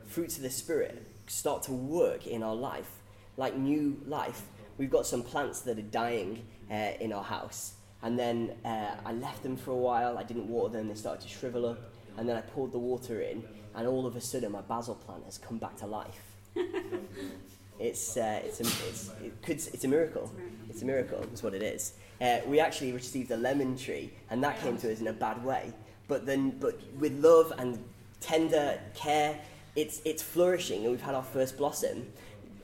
fruits 0.07 0.37
of 0.37 0.43
the 0.43 0.49
Spirit 0.49 1.05
start 1.27 1.61
to 1.63 1.71
work 1.71 2.25
in 2.25 2.41
our 2.41 2.55
life. 2.55 3.01
Like 3.37 3.55
new 3.55 4.01
life, 4.07 4.43
we've 4.77 4.91
got 4.91 5.05
some 5.05 5.21
plants 5.21 5.61
that 5.61 5.77
are 5.77 5.83
dying 5.83 6.45
uh, 6.71 6.93
in 6.99 7.13
our 7.13 7.23
house. 7.23 7.73
And 8.03 8.19
then 8.19 8.51
uh, 8.65 8.95
I 9.05 9.13
left 9.13 9.43
them 9.43 9.55
for 9.55 9.71
a 9.71 9.77
while, 9.77 10.17
I 10.17 10.23
didn't 10.23 10.49
water 10.49 10.77
them, 10.77 10.89
they 10.89 10.95
started 10.95 11.21
to 11.21 11.29
shrivel 11.29 11.65
up. 11.65 11.79
And 12.17 12.27
then 12.27 12.35
I 12.35 12.41
poured 12.41 12.73
the 12.73 12.79
water 12.79 13.21
in, 13.21 13.43
and 13.75 13.87
all 13.87 14.05
of 14.05 14.15
a 14.15 14.21
sudden 14.21 14.51
my 14.51 14.61
basil 14.61 14.95
plant 14.95 15.23
has 15.25 15.37
come 15.37 15.57
back 15.57 15.77
to 15.77 15.87
life. 15.87 16.21
it's, 17.79 18.17
uh, 18.17 18.41
it's, 18.43 18.59
a, 18.59 18.63
it's, 18.63 19.11
it 19.23 19.41
could, 19.41 19.55
it's 19.55 19.83
a 19.85 19.87
miracle. 19.87 20.31
It's 20.69 20.81
a 20.81 20.85
miracle, 20.85 21.25
is 21.33 21.41
what 21.41 21.53
it 21.53 21.63
is. 21.63 21.93
Uh, 22.21 22.39
we 22.45 22.59
actually 22.59 22.91
received 22.91 23.31
a 23.31 23.37
lemon 23.37 23.77
tree, 23.77 24.11
and 24.29 24.43
that 24.43 24.61
came 24.61 24.77
to 24.77 24.91
us 24.91 24.99
in 24.99 25.07
a 25.07 25.13
bad 25.13 25.43
way. 25.43 25.73
But 26.07 26.25
then, 26.25 26.51
but 26.59 26.79
with 26.99 27.13
love 27.23 27.53
and 27.57 27.81
tender 28.19 28.79
care, 28.93 29.39
it's, 29.77 30.01
it's 30.03 30.21
flourishing, 30.21 30.81
and 30.81 30.91
we've 30.91 31.01
had 31.01 31.15
our 31.15 31.23
first 31.23 31.57
blossom. 31.57 32.05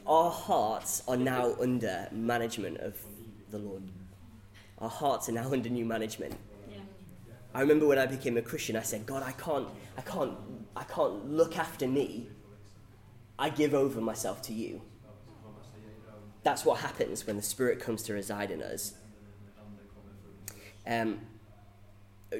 Our 0.05 0.32
hearts 0.32 1.01
are 1.07 1.18
now 1.18 1.55
under 1.61 2.09
management 2.11 2.80
of 2.80 2.95
the 3.51 3.59
Lord. 3.59 3.84
Our 4.80 4.89
hearts 4.89 5.30
are 5.30 5.34
now 5.34 5.49
under 5.51 5.69
new 5.69 5.86
management. 5.86 6.36
I 7.53 7.61
remember 7.61 7.88
when 7.88 7.97
I 7.97 8.05
became 8.05 8.38
a 8.38 8.43
Christian, 8.43 8.75
I 8.75 8.84
said, 8.84 9.05
God, 9.07 9.23
I 9.23 9.32
can't, 9.32 9.67
I 9.97 10.01
can't, 10.01 10.34
I 10.75 10.84
can't 10.84 11.32
look 11.32 11.57
after 11.57 11.88
me. 11.88 12.27
I 13.39 13.49
give 13.49 13.73
over 13.73 13.99
myself 14.01 14.41
to 14.43 14.53
you. 14.53 14.82
That's 16.43 16.63
what 16.63 16.80
happens 16.80 17.25
when 17.25 17.38
the 17.38 17.41
Spirit 17.41 17.80
comes 17.80 18.03
to 18.03 18.13
reside 18.13 18.51
in 18.51 18.61
us. 18.61 18.93
Um, 20.86 21.21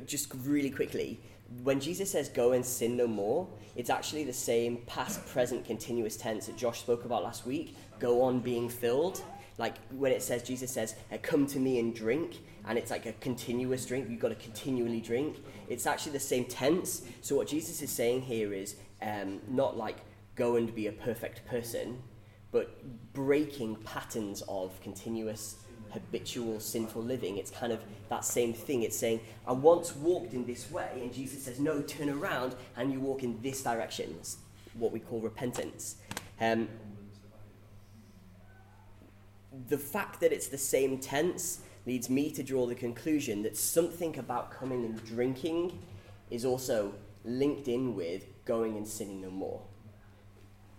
just 0.06 0.32
really 0.44 0.70
quickly, 0.70 1.20
when 1.64 1.80
Jesus 1.80 2.12
says, 2.12 2.30
go 2.30 2.52
and 2.52 2.64
sin 2.64 2.96
no 2.96 3.08
more, 3.08 3.48
it's 3.76 3.90
actually 3.90 4.24
the 4.24 4.34
same 4.34 4.78
past, 4.86 5.26
present, 5.28 5.66
continuous 5.66 6.16
tense 6.16 6.46
that 6.46 6.56
Josh 6.56 6.80
spoke 6.82 7.06
about 7.06 7.24
last 7.24 7.46
week. 7.46 7.76
Go 7.98 8.22
on 8.22 8.40
being 8.40 8.70
filled. 8.70 9.24
Like 9.60 9.76
when 9.92 10.12
it 10.14 10.24
says, 10.24 10.42
Jesus 10.42 10.72
says, 10.72 10.96
come 11.22 11.46
to 11.48 11.60
me 11.60 11.80
and 11.80 11.94
drink 11.94 12.38
and 12.66 12.78
it's 12.78 12.90
like 12.90 13.06
a 13.06 13.12
continuous 13.14 13.86
drink. 13.86 14.10
You've 14.10 14.22
got 14.22 14.30
to 14.30 14.36
continually 14.36 15.02
drink. 15.02 15.38
It's 15.68 15.86
actually 15.86 16.14
the 16.14 16.20
same 16.20 16.46
tense. 16.46 17.04
So 17.22 17.36
what 17.36 17.48
Jesus 17.48 17.82
is 17.82 17.92
saying 17.92 18.22
here 18.22 18.54
is 18.54 18.78
um, 19.02 19.42
not 19.50 19.78
like 19.78 19.98
go 20.36 20.56
and 20.56 20.74
be 20.74 20.88
a 20.88 20.94
perfect 20.94 21.46
person, 21.46 22.02
but 22.52 22.82
breaking 23.14 23.76
patterns 23.78 24.42
of 24.48 24.80
continuous 24.82 25.58
habitual 25.92 26.60
sinful 26.62 27.02
living. 27.02 27.38
It's 27.38 27.52
kind 27.52 27.74
of 27.74 27.82
that 28.10 28.24
same 28.24 28.54
thing. 28.54 28.84
It's 28.84 28.98
saying, 28.98 29.20
I 29.46 29.52
once 29.52 29.96
walked 29.96 30.34
in 30.34 30.46
this 30.46 30.72
way, 30.72 30.90
and 31.02 31.14
Jesus 31.14 31.44
says, 31.44 31.60
No, 31.60 31.82
turn 31.82 32.10
around 32.10 32.56
and 32.78 32.94
you 32.94 33.00
walk 33.00 33.24
in 33.24 33.42
this 33.42 33.62
direction. 33.62 34.16
It's 34.20 34.38
what 34.76 34.94
we 34.94 35.00
call 35.00 35.20
repentance. 35.20 35.98
Um, 36.40 36.70
the 39.68 39.78
fact 39.78 40.20
that 40.22 40.32
it's 40.32 40.48
the 40.48 40.58
same 40.58 41.00
tense 41.00 41.62
leads 41.86 42.10
me 42.10 42.32
to 42.32 42.44
draw 42.44 42.66
the 42.66 42.76
conclusion 42.76 43.44
that 43.44 43.58
something 43.58 44.18
about 44.18 44.52
coming 44.52 44.86
and 44.86 45.04
drinking 45.06 45.80
is 46.30 46.46
also 46.46 46.94
linked 47.26 47.68
in 47.68 47.96
with 47.96 48.24
going 48.46 48.78
and 48.78 48.88
sinning 48.88 49.22
no 49.22 49.30
more. 49.30 49.62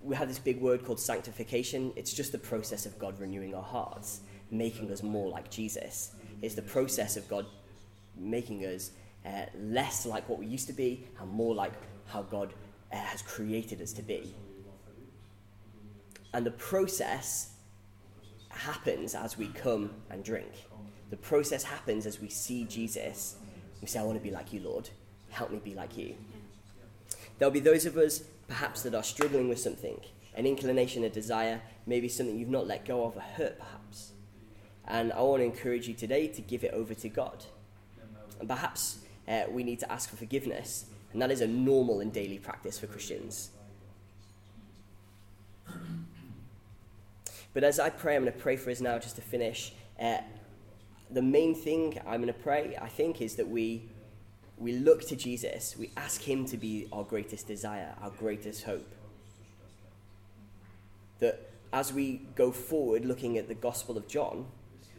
We 0.03 0.17
have 0.17 0.29
this 0.29 0.39
big 0.39 0.61
word 0.61 0.85
called 0.85 1.01
sanctification. 1.01 1.93
It's 1.97 2.13
just 2.13 2.33
the 2.33 2.39
process 2.39 2.87
of 2.87 2.99
God 2.99 3.19
renewing 3.21 3.55
our 3.55 3.63
hearts, 3.63 4.21
making 4.51 4.91
us 4.91 5.03
more 5.03 5.29
like 5.29 5.51
Jesus. 5.51 6.15
It's 6.41 6.55
the 6.55 6.63
process 6.63 7.17
of 7.17 7.29
God 7.29 7.47
making 8.17 8.65
us 8.65 8.93
uh, 9.27 9.47
less 9.59 10.07
like 10.07 10.29
what 10.29 10.39
we 10.39 10.47
used 10.47 10.67
to 10.69 10.73
be 10.73 11.07
and 11.21 11.31
more 11.31 11.55
like 11.55 11.73
how 12.07 12.23
God 12.23 12.55
uh, 12.93 12.97
has 12.97 13.21
created 13.23 13.83
us 13.83 13.93
to 13.95 14.03
be. 14.03 14.35
And 16.33 16.47
the 16.47 16.53
process 16.53 17.55
happens 18.51 19.15
as 19.15 19.39
we 19.39 19.49
come 19.49 19.91
and 20.11 20.23
drink. 20.23 20.51
The 21.11 21.17
process 21.17 21.65
happens 21.65 22.07
as 22.07 22.21
we 22.21 22.29
see 22.29 22.65
Jesus. 22.65 23.37
We 23.81 23.89
say, 23.89 23.99
I 23.99 24.03
want 24.05 24.19
to 24.19 24.23
be 24.23 24.31
like 24.31 24.53
you, 24.53 24.61
Lord. 24.61 24.89
Help 25.31 25.51
me 25.51 25.61
be 25.63 25.75
like 25.75 25.97
you. 25.97 26.15
There'll 27.39 27.53
be 27.53 27.61
those 27.61 27.87
of 27.87 27.97
us, 27.97 28.23
perhaps, 28.49 28.83
that 28.83 28.95
are 28.95 29.03
struggling 29.03 29.49
with 29.49 29.59
something 29.59 30.01
an 30.37 30.47
inclination, 30.47 31.03
a 31.03 31.11
desire, 31.11 31.61
maybe 31.87 32.09
something 32.09 32.39
you've 32.39 32.49
not 32.49 32.67
let 32.67 32.85
go 32.85 33.05
of, 33.05 33.17
a 33.17 33.21
hurt, 33.21 33.59
perhaps. 33.59 34.13
And 34.87 35.13
I 35.13 35.21
want 35.23 35.41
to 35.41 35.45
encourage 35.45 35.89
you 35.89 35.95
today 35.95 36.29
to 36.29 36.41
give 36.41 36.63
it 36.63 36.73
over 36.73 36.95
to 36.95 37.09
God. 37.09 37.45
And 38.39 38.49
perhaps 38.49 39.01
uh, 39.27 39.43
we 39.51 39.65
need 39.65 39.81
to 39.81 39.91
ask 39.91 40.09
for 40.09 40.17
forgiveness, 40.17 40.87
and 41.13 41.21
that 41.21 41.33
is 41.33 41.41
a 41.41 41.47
normal 41.49 42.01
and 42.01 42.13
daily 42.13 42.39
practice 42.39 42.79
for 42.79 42.87
Christians. 42.87 43.51
But 47.53 47.65
as 47.65 47.81
I 47.81 47.91
pray, 47.91 48.17
I'm 48.17 48.23
going 48.23 48.33
to 48.33 48.39
pray 48.39 48.57
for 48.57 48.71
us 48.71 48.81
now 48.81 48.99
just 48.99 49.17
to 49.17 49.23
finish. 49.23 49.73
Uh, 50.01 50.19
the 51.11 51.23
main 51.23 51.55
thing 51.55 51.99
I'm 52.07 52.23
going 52.23 52.33
to 52.33 52.41
pray, 52.41 52.77
I 52.81 52.89
think, 52.89 53.21
is 53.21 53.35
that 53.37 53.49
we, 53.49 53.89
we 54.57 54.73
look 54.73 55.07
to 55.09 55.17
Jesus. 55.17 55.77
We 55.77 55.91
ask 55.97 56.21
Him 56.23 56.47
to 56.47 56.57
be 56.57 56.89
our 56.93 57.03
greatest 57.03 57.49
desire, 57.49 57.95
our 58.01 58.11
greatest 58.11 58.63
hope. 58.63 58.89
That 61.19 61.51
as 61.73 61.93
we 61.93 62.23
go 62.37 62.53
forward 62.53 63.05
looking 63.05 63.37
at 63.37 63.49
the 63.49 63.55
Gospel 63.55 63.97
of 63.97 64.07
John, 64.07 64.47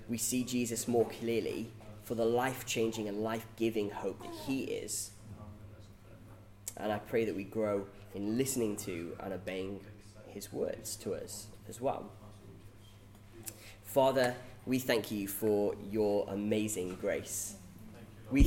we 0.09 0.17
see 0.17 0.43
Jesus 0.43 0.87
more 0.87 1.07
clearly 1.07 1.71
for 2.03 2.15
the 2.15 2.25
life 2.25 2.65
changing 2.65 3.07
and 3.07 3.23
life 3.23 3.45
giving 3.55 3.89
hope 3.89 4.21
that 4.21 4.33
He 4.45 4.63
is. 4.63 5.11
And 6.75 6.91
I 6.91 6.99
pray 6.99 7.23
that 7.25 7.35
we 7.35 7.45
grow 7.45 7.85
in 8.13 8.37
listening 8.37 8.75
to 8.77 9.15
and 9.21 9.33
obeying 9.33 9.79
His 10.27 10.51
words 10.51 10.97
to 10.97 11.13
us 11.13 11.47
as 11.69 11.79
well. 11.79 12.11
Father, 13.93 14.33
we 14.65 14.79
thank 14.79 15.11
you 15.11 15.27
for 15.27 15.75
your 15.91 16.25
amazing 16.29 16.97
grace. 17.01 17.55
We 18.31 18.43